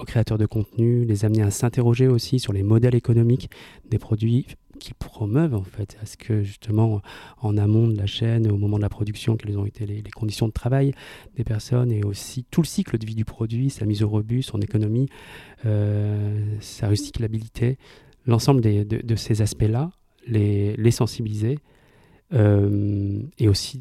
aux 0.01 0.05
créateurs 0.05 0.39
de 0.39 0.47
contenu, 0.47 1.05
les 1.05 1.25
amener 1.25 1.43
à 1.43 1.51
s'interroger 1.51 2.09
aussi 2.09 2.39
sur 2.39 2.53
les 2.53 2.63
modèles 2.63 2.95
économiques 2.95 3.51
des 3.89 3.99
produits 3.99 4.47
qui 4.81 4.95
promeuvent 4.95 5.55
en 5.55 5.63
fait 5.63 5.97
à 6.03 6.07
ce 6.07 6.17
que 6.17 6.43
justement 6.43 7.01
en 7.41 7.57
amont 7.57 7.87
de 7.87 7.97
la 7.97 8.07
chaîne, 8.07 8.51
au 8.51 8.57
moment 8.57 8.79
de 8.79 8.83
la 8.83 8.89
production, 8.89 9.37
quelles 9.37 9.57
ont 9.57 9.67
été 9.67 9.87
les, 9.87 10.03
conditions 10.11 10.49
de 10.49 10.53
travail 10.53 10.93
des 11.37 11.45
personnes 11.45 11.93
et 11.93 12.03
aussi 12.03 12.45
tout 12.51 12.63
le 12.63 12.67
cycle 12.67 12.99
de 12.99 13.07
vie 13.07 13.15
du 13.15 13.25
produit, 13.25 13.71
sa 13.71 13.85
mise 13.85 14.03
au 14.03 14.09
rebut, 14.09 14.43
son 14.43 14.61
économie, 14.61 15.09
euh, 15.67 16.57
sa 16.61 16.89
recyclabilité, 16.89 17.79
l'ensemble 18.27 18.61
de, 18.61 19.17
ces 19.17 19.43
aspects-là, 19.43 19.93
les, 20.27 20.75
les, 20.77 20.91
sensibiliser 20.91 21.59
euh, 22.33 23.21
et 23.39 23.49
aussi 23.49 23.81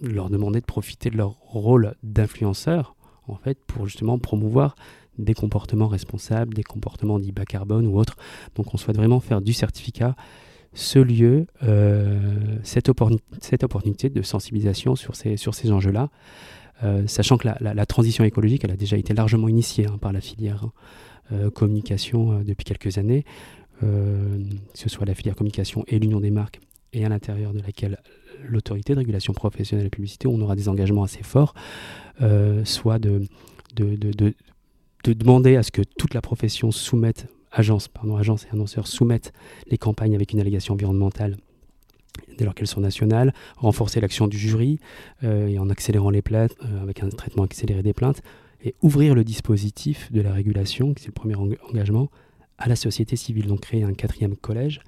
leur 0.00 0.30
demander 0.30 0.60
de 0.60 0.66
profiter 0.66 1.10
de 1.10 1.16
leur 1.16 1.30
rôle 1.30 1.94
d'influenceur 2.02 2.94
en 3.26 3.36
fait 3.36 3.58
pour 3.66 3.86
justement 3.86 4.18
promouvoir 4.18 4.76
des 5.18 5.34
comportements 5.34 5.88
responsables, 5.88 6.54
des 6.54 6.62
comportements 6.62 7.18
dits 7.18 7.32
bas 7.32 7.44
carbone 7.44 7.86
ou 7.86 7.98
autres. 7.98 8.16
Donc 8.56 8.74
on 8.74 8.76
souhaite 8.76 8.96
vraiment 8.96 9.20
faire 9.20 9.40
du 9.40 9.52
certificat 9.52 10.16
ce 10.74 10.98
lieu, 10.98 11.46
euh, 11.62 12.58
cette, 12.64 12.88
opportunité 12.88 14.10
de 14.10 14.22
sensibilisation 14.22 14.96
sur 14.96 15.14
ces, 15.14 15.36
sur 15.36 15.54
ces 15.54 15.70
enjeux-là, 15.70 16.10
euh, 16.82 17.06
sachant 17.06 17.38
que 17.38 17.48
la, 17.60 17.86
transition 17.86 18.24
écologique, 18.24 18.64
elle 18.64 18.72
a 18.72 18.76
déjà 18.76 18.96
été 18.96 19.14
largement 19.14 19.48
initiée 19.48 19.86
hein, 19.86 19.98
par 19.98 20.12
la 20.12 20.20
filière 20.20 20.64
hein, 20.64 20.72
euh, 21.32 21.50
communication 21.50 22.40
depuis 22.42 22.64
quelques 22.64 22.98
années, 22.98 23.24
que 23.80 24.38
ce 24.72 24.88
soit 24.88 25.04
la 25.04 25.14
filière 25.14 25.36
communication 25.36 25.84
et 25.88 25.98
l'union 25.98 26.20
des 26.20 26.30
marques, 26.30 26.60
et 26.92 27.04
à 27.04 27.08
l'intérieur 27.08 27.52
de 27.52 27.60
laquelle 27.60 27.98
l'autorité 28.42 28.94
de 28.94 28.98
régulation 28.98 29.32
professionnelle 29.32 29.86
et 29.86 29.90
publicité, 29.90 30.26
on 30.26 30.40
aura 30.40 30.56
des 30.56 30.68
engagements 30.68 31.02
assez 31.02 31.22
forts, 31.22 31.54
soit 32.64 32.98
de 32.98 33.26
demander 35.12 35.56
à 35.56 35.62
ce 35.62 35.70
que 35.70 35.82
toute 35.82 36.14
la 36.14 36.20
profession 36.20 36.70
soumette, 36.70 37.26
agence, 37.52 37.88
pardon, 37.88 38.16
agence 38.16 38.44
et 38.46 38.48
annonceurs 38.52 38.86
soumettent 38.86 39.32
les 39.68 39.78
campagnes 39.78 40.14
avec 40.14 40.32
une 40.32 40.40
allégation 40.40 40.74
environnementale 40.74 41.36
dès 42.38 42.44
lors 42.44 42.54
qu'elles 42.54 42.68
sont 42.68 42.80
nationales, 42.80 43.32
renforcer 43.56 44.00
l'action 44.00 44.28
du 44.28 44.38
jury 44.38 44.78
et 45.22 45.58
en 45.58 45.68
accélérant 45.68 46.10
les 46.10 46.22
plaintes, 46.22 46.56
avec 46.80 47.02
un 47.02 47.08
traitement 47.08 47.44
accéléré 47.44 47.82
des 47.82 47.92
plaintes, 47.92 48.22
et 48.64 48.74
ouvrir 48.82 49.14
le 49.14 49.24
dispositif 49.24 50.10
de 50.10 50.20
la 50.20 50.32
régulation, 50.32 50.94
qui 50.94 51.02
c'est 51.02 51.08
le 51.08 51.12
premier 51.12 51.34
engagement, 51.34 52.10
à 52.58 52.68
la 52.68 52.76
société 52.76 53.16
civile. 53.16 53.46
Donc 53.46 53.60
créer 53.60 53.82
un 53.82 53.94
quatrième 53.94 54.36
collège 54.36 54.80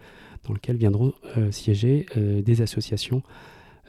dans 0.44 0.54
lequel 0.54 0.76
viendront 0.76 1.12
siéger 1.50 2.06
des 2.16 2.62
associations 2.62 3.22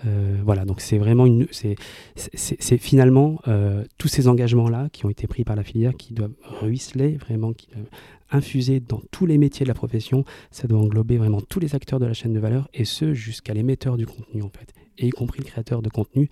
euh, 0.06 0.38
voilà, 0.44 0.66
donc 0.66 0.82
c'est 0.82 0.98
vraiment 0.98 1.26
une, 1.26 1.48
c'est 1.52 2.78
finalement 2.78 3.40
euh, 3.48 3.84
tous 3.98 4.08
ces 4.08 4.28
engagements-là 4.28 4.90
qui 4.92 5.06
ont 5.06 5.10
été 5.10 5.28
pris 5.28 5.44
par 5.44 5.56
la 5.56 5.64
filière 5.64 5.96
qui 5.96 6.14
doivent 6.14 6.36
ruisseler, 6.44 7.18
vraiment, 7.18 7.54
qui 7.54 7.68
doivent 7.72 7.90
infuser 8.30 8.80
dans 8.80 9.02
tous 9.12 9.26
les 9.26 9.38
métiers 9.38 9.64
de 9.64 9.70
la 9.70 9.74
profession. 9.74 10.24
Ça 10.52 10.68
doit 10.68 10.80
englober 10.80 11.18
vraiment 11.18 11.42
tous 11.42 11.60
les 11.60 11.76
acteurs 11.76 12.00
de 12.00 12.06
la 12.06 12.14
chaîne 12.14 12.34
de 12.34 12.40
valeur 12.40 12.70
et 12.74 12.86
ce 12.86 13.14
jusqu'à 13.14 13.54
l'émetteur 13.54 13.98
du 13.98 14.06
contenu 14.06 14.44
en 14.44 14.50
fait, 14.50 14.74
et 14.98 15.08
y 15.08 15.10
compris 15.10 15.40
le 15.40 15.46
créateur 15.46 15.82
de 15.82 15.90
contenu. 15.90 16.30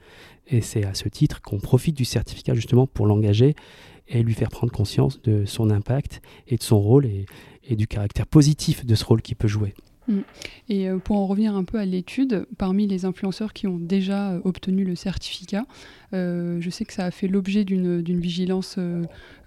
Et 0.48 0.62
c'est 0.62 0.84
à 0.86 0.94
ce 0.94 1.10
titre 1.10 1.42
qu'on 1.42 1.60
profite 1.60 1.98
du 1.98 2.06
certificat 2.06 2.54
justement 2.54 2.86
pour 2.86 3.08
l'engager 3.08 3.56
et 4.08 4.22
lui 4.22 4.36
faire 4.36 4.50
prendre 4.50 4.72
conscience 4.72 5.20
de 5.24 5.46
son 5.46 5.72
impact 5.72 6.22
et 6.48 6.58
de 6.58 6.64
son 6.64 6.80
rôle 6.80 7.08
et 7.08 7.76
du 7.76 7.88
caractère 7.88 8.28
positif 8.28 8.86
de 8.86 8.94
ce 8.94 9.04
rôle 9.04 9.24
qu'il 9.24 9.36
peut 9.36 9.48
jouer. 9.48 9.74
Mm. 10.08 10.20
Et 10.70 10.90
euh, 10.90 10.98
pour 10.98 11.18
en 11.18 11.28
revenir 11.28 11.56
un 11.56 11.64
peu 11.64 11.78
à 11.78 11.86
l'étude, 11.86 12.46
parmi 12.58 12.88
les 12.88 13.06
influenceurs 13.06 13.54
qui 13.54 13.68
ont 13.68 13.78
déjà 13.78 14.32
euh, 14.32 14.42
obtenu 14.44 14.84
le 14.84 14.96
certificat, 14.96 15.66
euh, 16.14 16.58
je 16.62 16.70
sais 16.70 16.86
que 16.86 16.94
ça 16.94 17.06
a 17.06 17.12
fait 17.12 17.28
l'objet 17.28 17.66
d'une 17.66 18.20
vigilance 18.20 18.78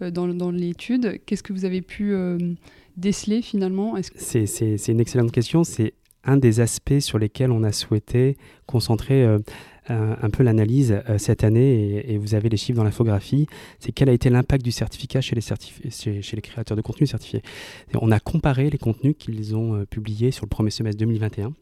dans, 0.00 0.50
l'étude. 0.50 1.20
Qu'est-ce 1.26 1.42
que 1.42 1.52
vous 1.52 1.64
avez 1.64 1.82
pu 1.82 2.14
déceler 2.96 3.42
finalement? 3.42 3.96
C'est 4.16 4.88
une 4.88 5.00
excellente 5.00 5.32
question. 5.32 5.64
C'est 5.64 5.94
un 6.28 6.36
des 6.36 6.60
aspects 6.60 7.00
sur 7.00 7.18
lesquels 7.18 7.50
on 7.50 7.64
a 7.64 7.72
souhaité 7.72 8.36
concentrer 8.66 9.24
un, 9.88 10.30
peu 10.30 10.42
l'analyse 10.42 11.00
euh, 11.08 11.18
cette 11.18 11.44
année, 11.44 12.04
et, 12.12 12.18
vous 12.18 12.34
avez 12.34 12.48
les 12.48 12.56
chiffres 12.56 12.76
dans 12.76 12.84
l'infographie, 12.84 13.46
c'est 13.78 13.92
quel 13.92 14.08
a 14.08 14.12
été 14.12 14.30
l'impact 14.30 14.64
du 14.64 14.72
certificat 14.72 15.20
chez 15.20 15.34
les, 15.34 16.42
créateurs 16.42 16.76
de 16.76 16.82
contenu 16.82 17.06
certifiés. 17.06 17.42
on 17.94 18.10
a 18.10 18.20
comparé 18.20 18.70
les 18.70 18.78
contenus 18.78 19.14
qu'ils 19.18 19.56
ont 19.56 19.74
euh, 19.74 19.84
publiés 19.86 20.30
sur 20.30 20.44
le 20.44 20.50
premier 20.50 20.70
semestre 20.70 20.98
2021 20.98 21.52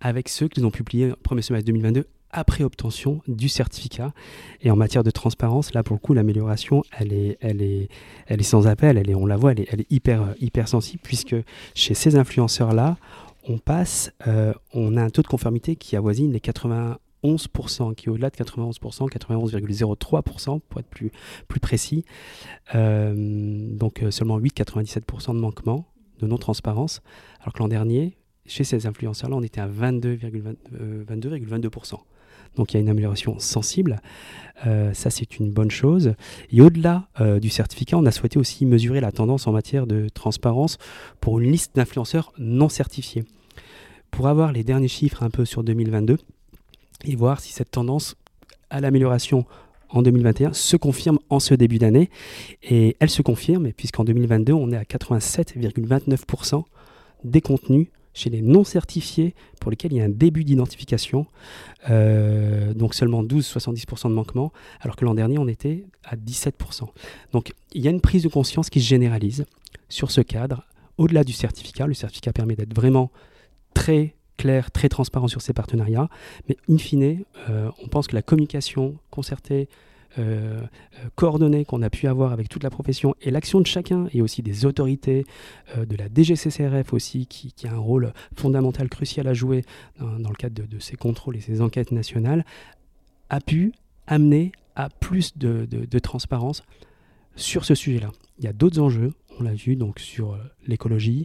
avec 0.00 0.28
ceux 0.28 0.48
qu'ils 0.48 0.66
ont 0.66 0.70
publiés 0.70 1.12
au 1.12 1.16
premier 1.16 1.42
semestre 1.42 1.66
2022 1.66 2.06
après 2.30 2.64
obtention 2.64 3.22
du 3.28 3.48
certificat. 3.48 4.12
Et 4.60 4.70
en 4.70 4.76
matière 4.76 5.04
de 5.04 5.12
transparence, 5.12 5.72
là 5.72 5.84
pour 5.84 5.94
le 5.94 6.00
coup, 6.00 6.14
l'amélioration, 6.14 6.82
elle 6.98 7.12
est, 7.12 7.38
elle, 7.40 7.62
est, 7.62 7.88
elle 8.26 8.40
est 8.40 8.44
sans 8.44 8.66
appel, 8.66 9.00
on 9.14 9.24
la 9.24 9.36
voit, 9.36 9.52
elle 9.52 9.60
est, 9.60 9.68
elle 9.70 9.80
est 9.82 9.92
hyper, 9.92 10.34
hyper 10.40 10.66
sensible, 10.66 11.00
puisque 11.04 11.36
chez 11.74 11.94
ces 11.94 12.16
influenceurs-là, 12.16 12.96
on 13.46 13.58
passe, 13.58 14.10
euh, 14.26 14.54
on 14.72 14.96
a 14.96 15.02
un 15.02 15.10
taux 15.10 15.22
de 15.22 15.26
conformité 15.26 15.76
qui 15.76 15.96
avoisine 15.96 16.32
les 16.32 16.40
80, 16.40 16.98
11%, 17.24 17.94
qui 17.94 18.06
est 18.06 18.10
au-delà 18.10 18.30
de 18.30 18.36
91%, 18.36 19.08
91,03% 19.08 20.60
pour 20.60 20.80
être 20.80 20.88
plus, 20.88 21.10
précis. 21.60 22.04
Euh, 22.74 23.14
donc 23.74 24.02
euh, 24.02 24.10
seulement 24.10 24.38
8,97% 24.38 25.34
de 25.34 25.40
manquement, 25.40 25.86
de 26.20 26.26
non-transparence, 26.26 27.02
alors 27.40 27.54
que 27.54 27.58
l'an 27.60 27.68
dernier, 27.68 28.16
chez 28.46 28.64
ces 28.64 28.86
influenceurs-là, 28.86 29.36
on 29.36 29.42
était 29.42 29.60
à 29.60 29.68
22,22%. 29.68 31.94
Euh, 31.94 31.98
donc 32.56 32.72
il 32.72 32.76
y 32.76 32.78
a 32.78 32.80
une 32.80 32.88
amélioration 32.88 33.38
sensible. 33.38 34.00
ça, 34.64 35.10
c'est 35.10 35.38
une 35.38 35.50
bonne 35.50 35.70
chose. 35.70 36.14
Et 36.50 36.60
au-delà 36.60 37.08
du 37.40 37.50
certificat, 37.50 37.98
on 37.98 38.06
a 38.06 38.10
souhaité 38.10 38.38
aussi 38.38 38.64
mesurer 38.66 39.00
la 39.00 39.12
tendance 39.12 39.46
en 39.46 39.52
matière 39.52 39.86
de 39.86 40.08
transparence 40.08 40.78
pour 41.20 41.40
une 41.40 41.50
liste 41.50 41.76
d'influenceurs 41.76 42.32
non 42.38 42.68
certifiés. 42.68 43.24
Pour 44.10 44.28
avoir 44.28 44.52
les 44.52 44.64
derniers 44.64 44.88
chiffres 44.88 45.22
un 45.22 45.30
peu 45.30 45.44
sur 45.44 45.64
2022, 45.64 46.18
et 47.04 47.16
voir 47.16 47.40
si 47.40 47.52
cette 47.52 47.70
tendance 47.70 48.16
à 48.70 48.80
l'amélioration 48.80 49.44
en 49.90 50.02
2021 50.02 50.52
se 50.52 50.76
confirme 50.76 51.18
en 51.28 51.38
ce 51.38 51.54
début 51.54 51.78
d'année. 51.78 52.10
Et 52.62 52.96
elle 53.00 53.10
se 53.10 53.22
confirme, 53.22 53.72
puisqu'en 53.72 54.04
2022, 54.04 54.52
on 54.52 54.72
est 54.72 54.76
à 54.76 54.82
87,29% 54.82 56.64
des 57.24 57.40
contenus 57.40 57.88
chez 58.14 58.30
les 58.30 58.40
non 58.40 58.64
certifiés 58.64 59.34
pour 59.60 59.70
lesquels 59.70 59.92
il 59.92 59.96
y 59.96 60.00
a 60.00 60.04
un 60.04 60.08
début 60.08 60.44
d'identification, 60.44 61.26
euh, 61.90 62.72
donc 62.72 62.94
seulement 62.94 63.22
12-70% 63.22 64.08
de 64.08 64.14
manquement, 64.14 64.52
alors 64.80 64.96
que 64.96 65.04
l'an 65.04 65.14
dernier 65.14 65.38
on 65.38 65.48
était 65.48 65.84
à 66.04 66.16
17%. 66.16 66.88
Donc 67.32 67.52
il 67.72 67.82
y 67.82 67.88
a 67.88 67.90
une 67.90 68.00
prise 68.00 68.22
de 68.22 68.28
conscience 68.28 68.70
qui 68.70 68.80
se 68.80 68.88
généralise 68.88 69.44
sur 69.88 70.10
ce 70.10 70.20
cadre, 70.20 70.64
au-delà 70.96 71.24
du 71.24 71.32
certificat. 71.32 71.86
Le 71.86 71.94
certificat 71.94 72.32
permet 72.32 72.56
d'être 72.56 72.74
vraiment 72.74 73.10
très 73.74 74.14
clair, 74.36 74.70
très 74.70 74.88
transparent 74.88 75.28
sur 75.28 75.42
ces 75.42 75.52
partenariats. 75.52 76.08
Mais 76.48 76.56
in 76.68 76.78
fine, 76.78 77.24
euh, 77.48 77.70
on 77.82 77.88
pense 77.88 78.06
que 78.06 78.14
la 78.14 78.22
communication 78.22 78.96
concertée, 79.10 79.68
euh, 80.18 80.60
euh, 80.60 81.08
coordonnée 81.14 81.64
qu'on 81.64 81.82
a 81.82 81.90
pu 81.90 82.06
avoir 82.06 82.32
avec 82.32 82.48
toute 82.48 82.62
la 82.62 82.70
profession 82.70 83.14
et 83.22 83.30
l'action 83.30 83.60
de 83.60 83.66
chacun 83.66 84.06
et 84.12 84.22
aussi 84.22 84.42
des 84.42 84.66
autorités, 84.66 85.24
de 85.76 85.96
la 85.96 86.08
DGCCRF 86.08 86.92
aussi, 86.92 87.26
qui, 87.26 87.52
a 87.66 87.72
un 87.72 87.78
rôle 87.78 88.12
fondamental, 88.36 88.88
crucial 88.88 89.26
à 89.26 89.34
jouer 89.34 89.64
dans, 89.98 90.28
le 90.28 90.36
cadre 90.36 90.66
de, 90.66 90.78
ces 90.78 90.96
contrôles 90.96 91.36
et 91.36 91.40
ces 91.40 91.60
enquêtes 91.60 91.92
nationales, 91.92 92.44
a 93.30 93.40
pu 93.40 93.72
amener 94.06 94.52
à 94.76 94.88
plus 94.88 95.36
de 95.36 95.98
transparence 95.98 96.62
sur 97.36 97.64
ce 97.64 97.74
sujet-là. 97.74 98.10
Il 98.38 98.44
y 98.44 98.48
a 98.48 98.52
d'autres 98.52 98.80
enjeux, 98.80 99.12
on 99.38 99.42
l'a 99.42 99.54
vu 99.54 99.76
donc 99.76 99.98
sur 99.98 100.38
l'écologie, 100.66 101.24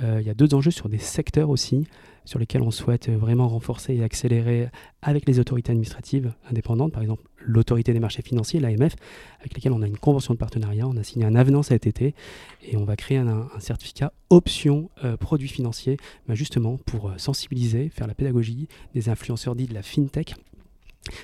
il 0.00 0.22
y 0.22 0.30
a 0.30 0.34
d'autres 0.34 0.56
enjeux 0.56 0.70
sur 0.70 0.88
des 0.88 0.98
secteurs 0.98 1.50
aussi 1.50 1.86
sur 2.28 2.38
lesquels 2.38 2.60
on 2.60 2.70
souhaite 2.70 3.08
vraiment 3.08 3.48
renforcer 3.48 3.94
et 3.94 4.04
accélérer 4.04 4.68
avec 5.00 5.26
les 5.26 5.38
autorités 5.38 5.70
administratives 5.70 6.34
indépendantes, 6.50 6.92
par 6.92 7.00
exemple 7.00 7.22
l'autorité 7.40 7.94
des 7.94 8.00
marchés 8.00 8.20
financiers, 8.20 8.60
l'AMF, 8.60 8.96
avec 9.40 9.54
lesquelles 9.54 9.72
on 9.72 9.80
a 9.80 9.86
une 9.86 9.96
convention 9.96 10.34
de 10.34 10.38
partenariat, 10.38 10.86
on 10.86 10.96
a 10.98 11.02
signé 11.02 11.24
un 11.24 11.34
avenant 11.34 11.62
cet 11.62 11.86
été 11.86 12.14
et 12.62 12.76
on 12.76 12.84
va 12.84 12.96
créer 12.96 13.16
un, 13.16 13.48
certificat 13.60 14.12
option 14.28 14.90
euh, 15.04 15.16
produits 15.16 15.48
financiers, 15.48 15.96
ben 16.28 16.34
justement 16.34 16.76
pour 16.84 17.08
euh, 17.08 17.14
sensibiliser, 17.16 17.88
faire 17.88 18.06
la 18.06 18.14
pédagogie 18.14 18.68
des 18.94 19.08
influenceurs 19.08 19.56
dits 19.56 19.66
de 19.66 19.72
la 19.72 19.82
fintech 19.82 20.34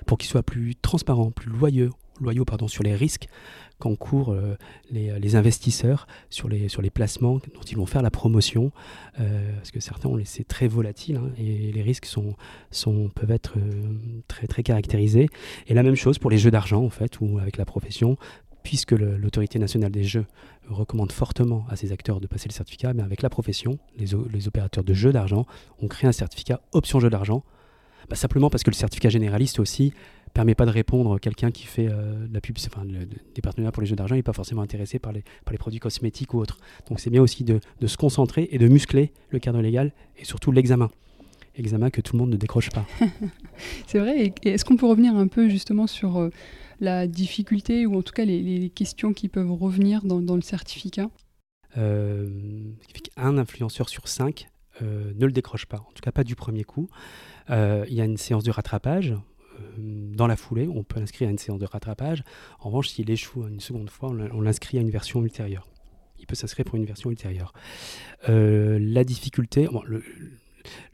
pour 0.07 0.19
qu'ils 0.19 0.31
soient 0.31 0.43
plus 0.43 0.75
transparents, 0.77 1.31
plus 1.31 1.51
loyaux, 1.51 1.91
sur 2.69 2.83
les 2.83 2.95
risques 2.95 3.29
qu'encourent 3.79 4.33
euh, 4.33 4.57
les, 4.91 5.19
les, 5.19 5.37
investisseurs 5.37 6.07
sur 6.31 6.49
les, 6.49 6.91
placements 6.91 7.41
dont 7.55 7.61
ils 7.69 7.77
vont 7.77 7.87
faire 7.87 8.03
la 8.03 8.11
promotion, 8.11 8.71
euh, 9.19 9.53
parce 9.57 9.73
que 9.73 9.81
certains 9.81 10.09
ont 10.09 10.17
laissé 10.17 10.45
très 10.45 10.69
volatiles 10.69 11.17
hein, 11.17 11.33
et 11.37 11.73
les 11.73 11.83
risques 11.83 12.07
peuvent 13.15 13.31
être 13.31 13.59
euh, 13.59 13.99
très, 14.29 14.63
caractérisés. 14.63 15.29
Et 15.67 15.75
la 15.75 15.83
même 15.83 15.97
chose 15.97 16.19
pour 16.19 16.31
les 16.31 16.39
jeux 16.39 16.51
d'argent, 16.51 16.85
en 16.85 16.91
fait, 16.91 17.21
ou 17.21 17.39
avec 17.39 17.57
la 17.57 17.65
profession, 17.65 18.17
puisque 18.63 18.93
l'autorité 18.93 19.59
nationale 19.59 19.93
des 19.93 20.05
jeux 20.05 20.27
recommande 20.69 21.13
fortement 21.13 21.67
à 21.69 21.77
ses 21.77 21.93
acteurs 21.93 22.21
de 22.21 22.27
passer 22.27 22.49
le 22.49 22.55
certificat, 22.55 22.95
mais 22.95 23.03
avec 23.03 23.23
la 23.23 23.29
profession, 23.29 23.79
les, 23.99 24.15
opérateurs 24.49 24.85
de 24.85 24.95
jeux 24.95 25.13
d'argent 25.13 25.47
ont 25.81 25.89
créé 25.89 26.09
un 26.09 26.13
certificat 26.13 26.61
option 26.73 26.99
jeux 26.99 27.11
d'argent, 27.11 27.45
bah, 28.09 28.17
simplement 28.17 28.51
parce 28.51 28.63
que 28.63 28.71
le 28.71 28.75
certificat 28.75 29.09
généraliste 29.09 29.59
aussi 29.59 29.93
permet 30.35 30.55
pas 30.55 30.67
de 30.67 30.71
répondre. 30.71 31.19
Quelqu'un 31.19 31.51
qui 31.51 31.65
fait 31.65 31.89
euh, 31.89 32.27
la 32.33 32.41
pub, 32.41 32.57
enfin, 32.67 32.85
des 32.85 33.41
partenariats 33.41 33.73
pour 33.73 33.81
les 33.81 33.87
jeux 33.87 33.97
d'argent, 33.97 34.17
n'est 34.17 34.23
pas 34.23 34.33
forcément 34.33 34.63
intéressé 34.63 34.99
par 34.99 35.13
les, 35.13 35.23
par 35.45 35.53
les 35.53 35.59
produits 35.59 35.79
cosmétiques 35.79 36.35
ou 36.35 36.39
autres. 36.39 36.59
Donc 36.89 37.01
c'est 37.01 37.11
bien 37.11 37.23
aussi 37.23 37.45
de, 37.45 37.61
de, 37.81 37.87
se 37.87 37.97
concentrer 37.97 38.49
et 38.51 38.59
de 38.59 38.69
muscler 38.69 39.13
le 39.31 39.39
cadre 39.39 39.61
légal 39.61 39.93
et 40.19 40.25
surtout 40.25 40.53
l'examen. 40.53 40.91
Examen 41.57 41.89
que 41.91 42.01
tout 42.01 42.15
le 42.15 42.19
monde 42.19 42.31
ne 42.31 42.37
décroche 42.37 42.71
pas. 42.71 42.85
c'est 43.87 44.01
vrai. 44.01 44.35
Et 44.43 44.49
est-ce 44.49 44.65
qu'on 44.65 44.77
peut 44.77 44.87
revenir 44.87 45.15
un 45.15 45.29
peu 45.29 45.49
justement 45.49 45.87
sur 45.87 46.17
euh, 46.17 46.31
la 46.81 47.07
difficulté 47.07 47.87
ou 47.87 47.97
en 47.97 48.03
tout 48.03 48.13
cas 48.13 48.25
les, 48.25 48.43
les 48.43 48.71
questions 48.71 49.13
qui 49.13 49.29
peuvent 49.29 49.53
revenir 49.53 50.03
dans, 50.03 50.21
dans 50.21 50.35
le 50.35 50.43
certificat? 50.43 51.09
Euh, 51.77 52.29
Un 53.17 53.39
influenceur 53.39 53.89
sur 53.89 54.09
cinq 54.09 54.49
ne 54.81 55.27
le 55.27 55.33
décroche 55.33 55.67
pas, 55.67 55.79
en 55.79 55.93
tout 55.95 56.03
cas 56.03 56.13
pas 56.13 56.25
du 56.25 56.35
premier 56.35 56.65
coup. 56.65 56.89
Il 57.49 57.95
y 57.95 58.01
a 58.01 58.05
une 58.05 58.17
séance 58.17 58.45
de 58.45 58.51
rattrapage 58.51 59.15
euh, 59.55 59.61
dans 60.15 60.27
la 60.27 60.37
foulée, 60.37 60.69
on 60.69 60.83
peut 60.83 61.01
l'inscrire 61.01 61.29
à 61.29 61.31
une 61.31 61.39
séance 61.39 61.59
de 61.59 61.67
rattrapage. 61.67 62.23
En 62.61 62.69
revanche, 62.69 62.89
s'il 62.89 63.11
échoue 63.11 63.47
une 63.47 63.61
seconde 63.61 63.91
fois, 63.91 64.11
on 64.11 64.41
l'inscrit 64.41 64.79
à 64.79 64.81
une 64.81 64.91
version 64.91 65.23
ultérieure. 65.23 65.69
Il 66.19 66.27
peut 66.27 66.35
s'inscrire 66.35 66.65
pour 66.65 66.77
une 66.77 66.85
version 66.85 67.11
ultérieure. 67.11 67.53
Euh, 68.29 68.79
la 68.81 69.05
difficulté, 69.05 69.69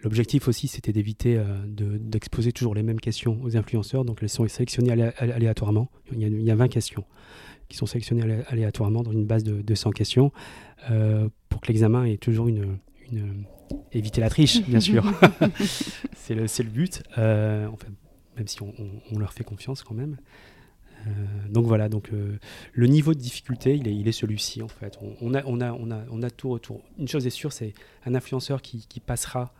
l'objectif 0.02 0.48
aussi, 0.48 0.66
c'était 0.66 0.92
d'éviter 0.92 1.36
euh, 1.36 1.44
d'exposer 1.66 2.52
toujours 2.52 2.74
les 2.74 2.82
mêmes 2.82 3.00
questions 3.00 3.38
aux 3.42 3.56
influenceurs. 3.56 4.04
Donc, 4.04 4.18
elles 4.22 4.28
sont 4.28 4.46
sélectionnées 4.48 5.12
aléatoirement. 5.18 5.90
Il 6.12 6.42
y, 6.42 6.50
a, 6.50 6.54
20 6.54 6.68
questions 6.68 7.04
qui 7.68 7.76
sont 7.76 7.86
sélectionnées 7.86 8.42
aléatoirement 8.48 9.02
dans 9.02 9.12
une 9.12 9.26
base 9.26 9.44
de 9.44 9.62
200 9.62 9.90
questions 9.90 10.32
pour 11.48 11.60
que 11.60 11.68
l'examen 11.68 12.04
ait 12.04 12.16
toujours 12.16 12.48
une, 12.48 12.78
éviter 13.92 14.20
la 14.20 14.30
triche, 14.30 14.62
bien 14.62 14.80
sûr. 14.80 15.04
c'est 16.14 16.34
le, 16.34 16.42
le, 16.42 16.70
but. 16.70 17.02
Euh, 17.18 17.68
même 18.36 18.48
si 18.48 18.62
on, 18.62 19.18
leur 19.18 19.32
fait 19.32 19.44
confiance 19.44 19.82
quand 19.82 19.94
même. 19.94 20.16
Euh, 21.06 21.10
donc 21.48 21.66
voilà, 21.66 21.88
donc 21.88 22.10
euh, 22.12 22.38
le 22.72 22.86
niveau 22.86 23.14
de 23.14 23.18
difficulté, 23.18 23.76
il 23.76 23.88
est, 23.88 23.94
il 23.94 24.06
est 24.08 24.12
celui-ci 24.12 24.62
en 24.62 24.68
fait. 24.68 24.98
On, 25.20 25.34
a, 25.34 25.42
on, 25.44 25.60
a, 25.60 25.72
on, 25.72 25.90
a, 25.90 26.04
on 26.10 26.22
a 26.22 26.30
tout 26.30 26.50
retour. 26.50 26.82
Une 26.98 27.08
chose 27.08 27.26
est 27.26 27.30
sûre, 27.30 27.52
c'est 27.52 27.74
un 28.04 28.14
influenceur 28.14 28.62
qui, 28.62 28.86
qui, 28.86 29.00
passera, 29.00 29.52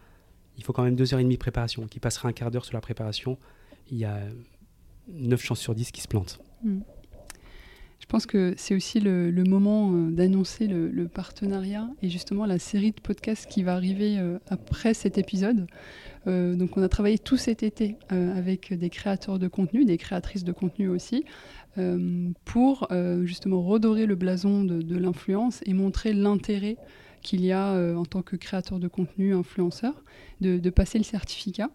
il 0.57 0.65
faut 0.65 0.73
quand 0.73 0.83
même 0.83 0.97
deux 0.97 1.13
heures 1.13 1.21
et 1.21 1.23
demie 1.23 1.37
de 1.37 1.41
préparation. 1.41 1.87
Qui 1.87 2.01
passera 2.01 2.29
un 2.29 2.33
quart 2.33 2.51
d'heure 2.51 2.65
sur 2.65 2.75
la 2.75 2.81
préparation, 2.81 3.39
il 3.91 3.99
y 3.99 4.05
a 4.05 4.21
9 5.09 5.43
chances 5.43 5.61
sur 5.61 5.75
10 5.75 5.93
qui 5.93 6.01
se 6.01 6.09
plantent. 6.09 6.41
Hmm. 6.63 6.81
Je 8.01 8.07
pense 8.07 8.27
que 8.27 8.55
c'est 8.57 8.75
aussi 8.75 8.99
le, 8.99 9.31
moment 9.45 9.93
euh, 9.93 10.11
d'annoncer 10.11 10.67
le, 10.67 11.07
partenariat 11.07 11.89
et 12.03 12.09
justement 12.09 12.47
la 12.47 12.59
série 12.59 12.93
de 12.93 13.01
podcasts 13.01 13.49
qui 13.49 13.63
va 13.63 13.75
arriver 13.75 14.19
euh, 14.19 14.39
après 14.49 14.95
cet 14.95 15.19
épisode. 15.19 15.67
Euh, 16.27 16.55
donc 16.55 16.77
on 16.77 16.83
a 16.83 16.89
travaillé 16.89 17.19
tout 17.19 17.37
cet 17.37 17.63
été 17.63 17.97
avec 18.09 18.73
des 18.73 18.91
créateurs 18.91 19.39
de 19.39 19.49
contenu, 19.49 19.85
des 19.85 19.99
créatrices 19.99 20.45
de 20.45 20.53
contenu 20.53 20.89
aussi, 20.89 21.25
pour 22.45 22.89
justement 23.23 23.63
redorer 23.63 24.07
le 24.07 24.17
blason 24.17 24.65
de, 24.65 24.97
l'influence 24.97 25.61
et 25.65 25.73
montrer 25.73 26.13
l'intérêt 26.13 26.77
qu'il 27.23 27.45
y 27.45 27.53
a 27.53 27.75
en 27.97 28.05
tant 28.05 28.23
que 28.23 28.37
créateur 28.37 28.79
de 28.81 28.89
contenu, 28.89 29.35
influenceur, 29.35 30.05
de, 30.41 30.59
de 30.59 30.71
passer 30.71 30.99
le 30.99 31.05
certificat. 31.05 31.71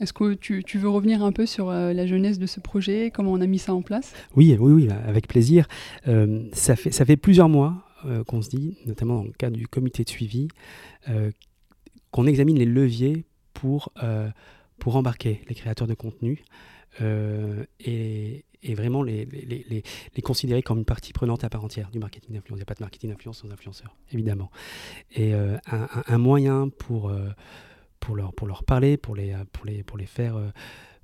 Est-ce 0.00 0.12
que 0.12 0.34
tu, 0.34 0.78
veux 0.78 0.88
revenir 0.88 1.22
un 1.24 1.32
peu 1.32 1.46
sur 1.46 1.70
euh, 1.70 1.92
la 1.92 2.06
jeunesse 2.06 2.38
de 2.38 2.46
ce 2.46 2.60
projet, 2.60 3.10
comment 3.10 3.32
on 3.32 3.40
a 3.40 3.46
mis 3.46 3.58
ça 3.58 3.72
en 3.72 3.80
place? 3.80 4.12
Oui, 4.34 4.54
oui, 4.58 4.88
avec 4.90 5.26
plaisir. 5.26 5.66
Euh, 6.06 6.48
ça, 6.52 6.76
fait, 6.76 7.16
plusieurs 7.16 7.48
mois 7.48 7.84
euh, 8.04 8.22
qu'on 8.24 8.42
se 8.42 8.50
dit, 8.50 8.76
notamment 8.84 9.16
dans 9.16 9.24
le 9.24 9.32
cadre 9.32 9.56
du 9.56 9.66
comité 9.66 10.04
de 10.04 10.10
suivi, 10.10 10.48
qu'on 12.10 12.26
examine 12.26 12.58
les 12.58 12.66
leviers 12.66 13.24
pour, 13.54 13.92
embarquer 14.84 15.40
les 15.48 15.54
créateurs 15.54 15.88
de 15.88 15.94
contenu 15.94 16.44
et, 17.00 18.44
vraiment 18.74 19.02
les, 19.02 19.26
considérer 20.22 20.62
comme 20.62 20.78
une 20.78 20.84
partie 20.84 21.12
prenante 21.12 21.44
à 21.44 21.48
part 21.48 21.64
entière 21.64 21.90
du 21.90 22.00
marketing 22.00 22.34
d'influence. 22.34 22.58
Il 22.58 22.60
n'y 22.60 22.62
a 22.62 22.66
pas 22.66 22.74
de 22.74 22.82
marketing 22.82 23.10
d'influence 23.10 23.38
sans 23.38 23.50
influenceurs, 23.50 23.96
évidemment. 24.12 24.50
Et 25.14 25.32
un, 25.32 26.18
moyen 26.18 26.68
pour 26.68 27.12
pour 28.06 28.46
leur, 28.46 28.64
parler, 28.64 28.96
pour 28.96 29.16
les, 29.16 29.34
pour 29.52 29.66
les, 29.66 29.82
pour 29.82 29.98
les 29.98 30.06
faire, 30.06 30.36
euh, 30.36 30.50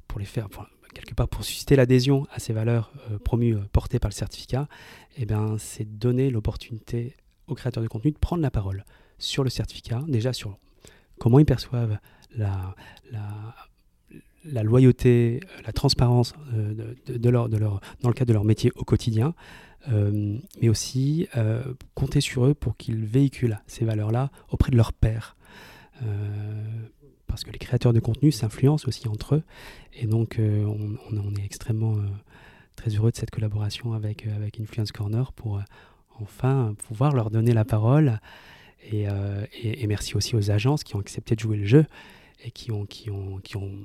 pour 0.07 0.21
les 0.21 0.25
faire 0.25 0.49
quelque 0.95 1.15
part 1.15 1.29
pour 1.29 1.43
susciter 1.43 1.75
l'adhésion 1.75 2.27
à 2.33 2.39
ces 2.39 2.53
valeurs 2.53 2.93
euh, 3.11 3.19
promues, 3.19 3.57
euh, 3.57 3.63
portées 3.73 3.99
par 3.99 4.11
le 4.11 4.15
certificat, 4.15 4.69
eh 5.17 5.27
bien, 5.27 5.57
c'est 5.59 5.99
donner 5.99 6.31
l'opportunité 6.31 7.17
aux 7.49 7.55
créateurs 7.55 7.83
de 7.83 7.89
contenu 7.89 8.13
de 8.13 8.19
prendre 8.19 8.43
la 8.43 8.51
parole 8.51 8.85
sur 9.19 9.43
le 9.43 9.51
certificat, 9.51 10.03
déjà 10.07 10.33
sur 10.33 10.59
comment 11.19 11.39
ils 11.39 11.45
perçoivent 11.45 11.99
la, 12.37 12.75
la, 13.11 13.55
la 14.45 14.63
loyauté, 14.63 15.41
la 15.67 15.73
transparence 15.73 16.35
de, 16.53 17.31
leur, 17.31 17.49
de 17.49 17.57
leur, 17.57 17.81
dans 18.01 18.09
le 18.09 18.15
cadre 18.15 18.29
de 18.29 18.33
leur 18.35 18.45
métier 18.45 18.73
au 18.77 18.85
quotidien, 18.85 19.35
mais 19.89 20.69
aussi 20.69 21.29
compter 21.95 22.21
sur 22.21 22.47
eux 22.47 22.55
pour 22.55 22.77
qu'ils 22.77 23.05
véhiculent 23.05 23.61
ces 23.67 23.85
valeurs-là 23.85 24.31
auprès 24.49 24.71
de 24.73 24.77
leurs 24.77 24.93
pairs. 24.93 25.37
Euh, 26.03 26.87
parce 27.27 27.45
que 27.45 27.51
les 27.51 27.59
créateurs 27.59 27.95
de 27.95 28.01
contenu 28.01 28.31
s'influencent 28.31 28.87
aussi 28.87 29.09
entre 29.09 29.37
eux. 29.37 29.43
Et 29.95 30.07
donc, 30.07 30.39
euh, 30.39 30.65
on, 30.67 31.35
est 31.35 31.45
extrêmement 31.45 31.97
euh, 31.97 32.03
très 32.77 32.91
heureux 32.91 33.11
de 33.11 33.17
cette 33.17 33.31
collaboration 33.31 33.95
avec, 33.95 34.27
avec 34.27 34.61
Influence 34.61 34.93
Corner 34.93 35.33
pour 35.33 35.61
enfin 36.21 36.75
pouvoir 36.87 37.13
leur 37.13 37.31
donner 37.31 37.55
la 37.55 37.65
parole. 37.65 38.21
Et, 38.91 39.07
merci 39.87 40.15
aussi 40.17 40.37
aux 40.37 40.51
agences 40.51 40.85
qui 40.85 40.95
ont 40.95 41.01
accepté 41.01 41.35
de 41.35 41.41
jouer 41.41 41.57
le 41.57 41.65
jeu 41.65 41.87
et 42.45 42.51
qui 42.51 42.71
ont, 42.71 42.85
qui 42.85 43.11
ont, 43.11 43.39
qui 43.39 43.57
ont 43.57 43.79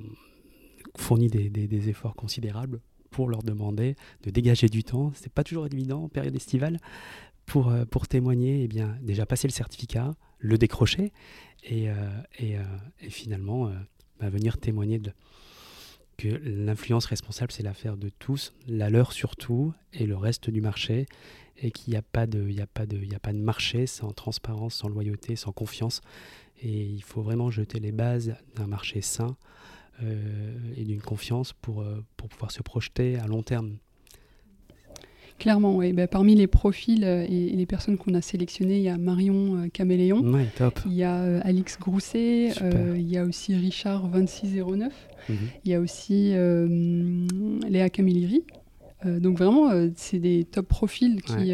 fourni 0.96 1.28
des, 1.28 1.48
des, 1.48 1.88
efforts 1.88 2.16
considérables 2.16 2.80
pour 3.10 3.28
leur 3.28 3.42
demander 3.42 3.94
de 4.24 4.30
dégager 4.30 4.68
du 4.68 4.84
temps. 4.84 5.12
C'est 5.14 5.32
pas 5.32 5.44
toujours 5.44 5.66
évident 5.66 6.02
en 6.04 6.08
période 6.08 6.34
estivale 6.34 6.78
pour, 7.48 7.72
pour 7.90 8.06
témoigner. 8.06 8.62
Eh 8.62 8.68
bien, 8.68 8.96
déjà 9.02 9.26
passer 9.26 9.48
le 9.48 9.52
certificat, 9.52 10.14
le 10.38 10.58
décrocher 10.58 11.12
et, 11.64 11.90
euh, 11.90 11.94
euh, 12.40 12.62
et, 13.00 13.10
finalement 13.10 13.68
euh, 13.68 13.72
bah, 14.20 14.30
venir 14.30 14.58
témoigner 14.58 15.00
que 16.16 16.28
l'influence 16.28 17.06
responsable, 17.06 17.52
c'est 17.52 17.62
l'affaire 17.62 17.96
de 17.96 18.08
tous, 18.08 18.52
la 18.66 18.90
leur 18.90 19.12
surtout, 19.12 19.72
et 19.92 20.04
le 20.04 20.16
reste 20.16 20.50
du 20.50 20.60
marché, 20.60 21.06
et 21.58 21.70
qu'il 21.70 21.92
n'y 21.92 21.96
a, 21.96 22.02
pas 22.02 22.26
de, 22.26 22.48
a, 22.58 22.62
a 22.62 22.66
pas 22.66 23.32
de 23.32 23.38
marché 23.38 23.86
sans 23.86 24.12
transparence, 24.12 24.74
sans 24.74 24.88
loyauté, 24.88 25.36
sans 25.36 25.52
confiance. 25.52 26.00
Et 26.60 26.82
il 26.82 27.04
faut 27.04 27.22
vraiment 27.22 27.50
jeter 27.50 27.78
les 27.78 27.92
bases 27.92 28.34
d'un 28.56 28.66
marché 28.66 29.00
sain 29.00 29.36
et 30.76 30.84
d'une 30.84 31.00
confiance 31.00 31.52
pour, 31.52 31.84
pour 32.16 32.28
pouvoir 32.28 32.52
se 32.52 32.62
projeter 32.62 33.16
à 33.16 33.26
long 33.26 33.42
terme. 33.42 33.78
Clairement, 35.38 35.76
oui. 35.76 35.92
Bah, 35.92 36.08
parmi 36.08 36.34
les 36.34 36.48
profils 36.48 37.04
euh, 37.04 37.24
et, 37.28 37.50
les 37.50 37.66
personnes 37.66 37.96
qu'on 37.96 38.14
a 38.14 38.20
sélectionnées, 38.20 38.78
il 38.78 38.82
y 38.82 38.88
a 38.88 38.98
Marion 38.98 39.56
euh, 39.56 39.68
Caméléon, 39.72 40.22
il 40.86 40.94
y 40.94 41.04
a 41.04 41.16
euh, 41.16 41.40
Alix 41.44 41.78
Grousset, 41.78 42.52
il 42.96 43.08
y 43.08 43.16
a 43.16 43.24
aussi 43.24 43.54
Richard 43.54 44.08
2609, 44.08 44.92
mhm. 45.28 45.36
il 45.64 45.70
y 45.70 45.74
a 45.74 45.80
aussi 45.80 46.34
Léa 47.68 47.88
Camilleri. 47.88 48.44
donc 49.04 49.38
vraiment, 49.38 49.70
c'est 49.94 50.18
des 50.18 50.44
top 50.44 50.66
profils 50.66 51.22
qui, 51.22 51.52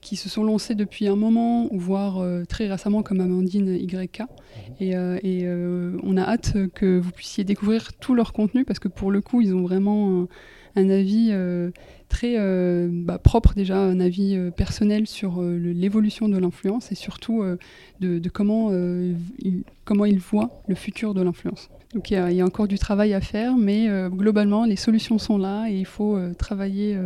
qui 0.00 0.16
se 0.16 0.28
sont 0.28 0.44
lancés 0.44 0.74
depuis 0.74 1.06
un 1.06 1.16
moment, 1.16 1.72
ou 1.72 1.78
voire 1.78 2.24
très 2.48 2.66
récemment 2.66 3.02
comme 3.02 3.20
Amandine 3.20 3.74
YK. 3.74 4.20
Mhm. 4.20 4.26
Et, 4.80 4.90
et 5.22 5.48
on 6.02 6.16
a 6.16 6.22
hâte 6.22 6.56
que 6.74 6.98
vous 6.98 7.10
puissiez 7.10 7.44
découvrir 7.44 7.92
tout 7.94 8.14
leur 8.14 8.32
contenu 8.32 8.64
parce 8.64 8.78
que 8.78 8.88
pour 8.88 9.10
le 9.10 9.20
coup, 9.20 9.42
ils 9.42 9.54
ont 9.54 9.62
vraiment 9.62 10.22
un 10.22 10.28
avis 10.76 11.28
euh, 11.30 11.70
très 12.08 12.34
euh, 12.38 12.88
bah, 12.90 13.18
propre 13.18 13.54
déjà, 13.54 13.78
un 13.78 14.00
avis 14.00 14.36
euh, 14.36 14.50
personnel 14.50 15.06
sur 15.06 15.42
l'évolution 15.42 16.28
de 16.28 16.38
l'influence 16.38 16.92
et 16.92 16.94
surtout 16.94 17.42
de, 18.00 18.28
comment, 18.28 18.70
il, 18.72 19.64
comment 19.84 20.04
il 20.04 20.18
voit 20.18 20.50
le 20.68 20.74
futur 20.74 21.14
de 21.14 21.22
l'influence. 21.22 21.68
Donc 21.94 22.10
il 22.10 22.14
y, 22.14 22.40
a 22.40 22.44
encore 22.44 22.68
du 22.68 22.78
travail 22.78 23.12
à 23.12 23.20
faire, 23.20 23.56
mais 23.58 23.86
globalement, 24.08 24.64
les 24.64 24.76
solutions 24.76 25.18
sont 25.18 25.36
là 25.36 25.66
et 25.68 25.76
il 25.76 25.84
faut 25.84 26.18
travailler 26.38 26.96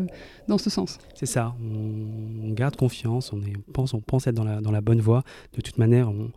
dans 0.46 0.58
ce 0.58 0.70
sens. 0.70 0.98
C'est 1.14 1.26
ça, 1.26 1.56
on, 1.60 2.52
garde 2.52 2.76
confiance, 2.76 3.32
on, 3.32 3.40
est, 3.40 3.56
pense, 3.72 3.94
on 3.94 4.00
pense 4.00 4.28
être 4.28 4.36
dans 4.36 4.44
la, 4.44 4.60
dans 4.60 4.70
la 4.70 4.80
bonne 4.80 5.00
voie. 5.00 5.24
De 5.54 5.60
toute 5.60 5.78
manière, 5.78 6.08
on, 6.08 6.30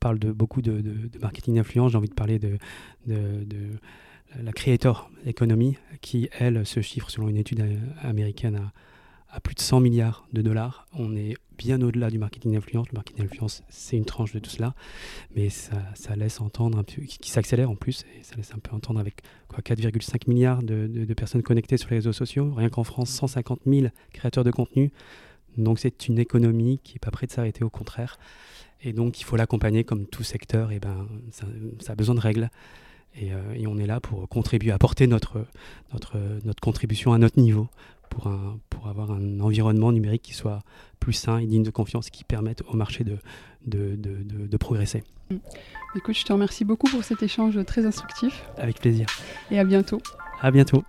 parle 0.00 0.18
de 0.18 0.32
beaucoup 0.32 0.62
de, 0.62 0.82
marketing 1.20 1.54
d'influence, 1.54 1.92
j'ai 1.92 1.98
envie 1.98 2.08
de 2.08 2.14
parler 2.14 2.40
de, 2.40 2.58
de 3.06 3.44
la 4.42 4.52
creator 4.52 5.10
economy, 5.24 5.76
qui, 6.00 6.28
elle, 6.38 6.66
se 6.66 6.80
chiffre 6.80 7.10
selon 7.10 7.28
une 7.28 7.36
étude 7.36 7.64
américaine 8.02 8.70
à, 9.30 9.40
plus 9.40 9.54
de 9.54 9.60
100 9.60 9.80
milliards 9.80 10.26
de 10.32 10.40
dollars. 10.40 10.86
On 10.94 11.14
est 11.16 11.34
bien 11.58 11.80
au-delà 11.82 12.10
du 12.10 12.18
marketing 12.18 12.54
d'influence. 12.54 12.88
Le 12.90 12.94
marketing 12.94 13.24
d'influence, 13.24 13.62
c'est 13.68 13.96
une 13.96 14.04
tranche 14.04 14.32
de 14.32 14.38
tout 14.38 14.50
cela, 14.50 14.74
mais 15.34 15.48
ça, 15.48 16.16
laisse 16.16 16.40
entendre, 16.40 16.78
un 16.78 16.84
peu, 16.84 17.02
qui, 17.02 17.30
s'accélère 17.30 17.70
en 17.70 17.76
plus, 17.76 18.04
et 18.18 18.22
ça 18.22 18.36
laisse 18.36 18.52
un 18.54 18.58
peu 18.58 18.74
entendre 18.74 19.00
avec 19.00 19.22
4,5 19.52 20.28
milliards 20.28 20.62
de, 20.62 21.14
personnes 21.14 21.42
connectées 21.42 21.76
sur 21.76 21.90
les 21.90 21.96
réseaux 21.96 22.12
sociaux. 22.12 22.52
Rien 22.54 22.68
qu'en 22.68 22.84
France, 22.84 23.10
150 23.10 23.60
000 23.66 23.88
créateurs 24.12 24.44
de 24.44 24.50
contenu. 24.50 24.92
Donc 25.56 25.78
c'est 25.78 26.08
une 26.08 26.18
économie 26.18 26.80
qui 26.84 26.94
n'est 26.94 27.00
pas 27.00 27.10
prête 27.10 27.30
de 27.30 27.34
s'arrêter, 27.34 27.64
au 27.64 27.70
contraire. 27.70 28.18
Et 28.82 28.92
donc 28.92 29.20
il 29.20 29.24
faut 29.24 29.36
l'accompagner 29.36 29.84
comme 29.84 30.06
tout 30.06 30.22
secteur, 30.22 30.72
et 30.72 30.78
ben, 30.78 31.08
ça 31.30 31.92
a 31.92 31.94
besoin 31.94 32.14
de 32.14 32.20
règles. 32.20 32.50
Euh, 33.22 33.54
et, 33.54 33.66
on 33.66 33.78
est 33.78 33.86
là 33.86 34.00
pour 34.00 34.28
contribuer, 34.28 34.70
apporter 34.70 35.06
notre, 35.06 35.44
notre, 35.92 36.16
notre 36.44 36.60
contribution 36.60 37.12
à 37.12 37.18
notre 37.18 37.40
niveau 37.40 37.68
pour, 38.10 38.26
un, 38.26 38.58
pour 38.70 38.88
avoir 38.88 39.10
un 39.10 39.40
environnement 39.40 39.92
numérique 39.92 40.22
qui 40.22 40.34
soit 40.34 40.60
plus 41.00 41.12
sain 41.12 41.38
et 41.38 41.46
digne 41.46 41.62
de 41.62 41.70
confiance 41.70 42.08
et 42.08 42.10
qui 42.10 42.24
permette 42.24 42.62
au 42.68 42.76
marché 42.76 43.04
de, 43.04 43.18
de, 43.66 43.96
de, 43.96 44.46
de, 44.46 44.56
progresser. 44.56 45.02
Écoute, 45.96 46.16
je 46.16 46.24
te 46.24 46.32
remercie 46.32 46.64
beaucoup 46.64 46.88
pour 46.88 47.04
cet 47.04 47.22
échange 47.22 47.58
très 47.64 47.86
instructif. 47.86 48.44
Avec 48.58 48.80
plaisir. 48.80 49.06
Et 49.50 49.58
à 49.58 49.64
bientôt. 49.64 50.00
À 50.40 50.50
bientôt. 50.50 50.84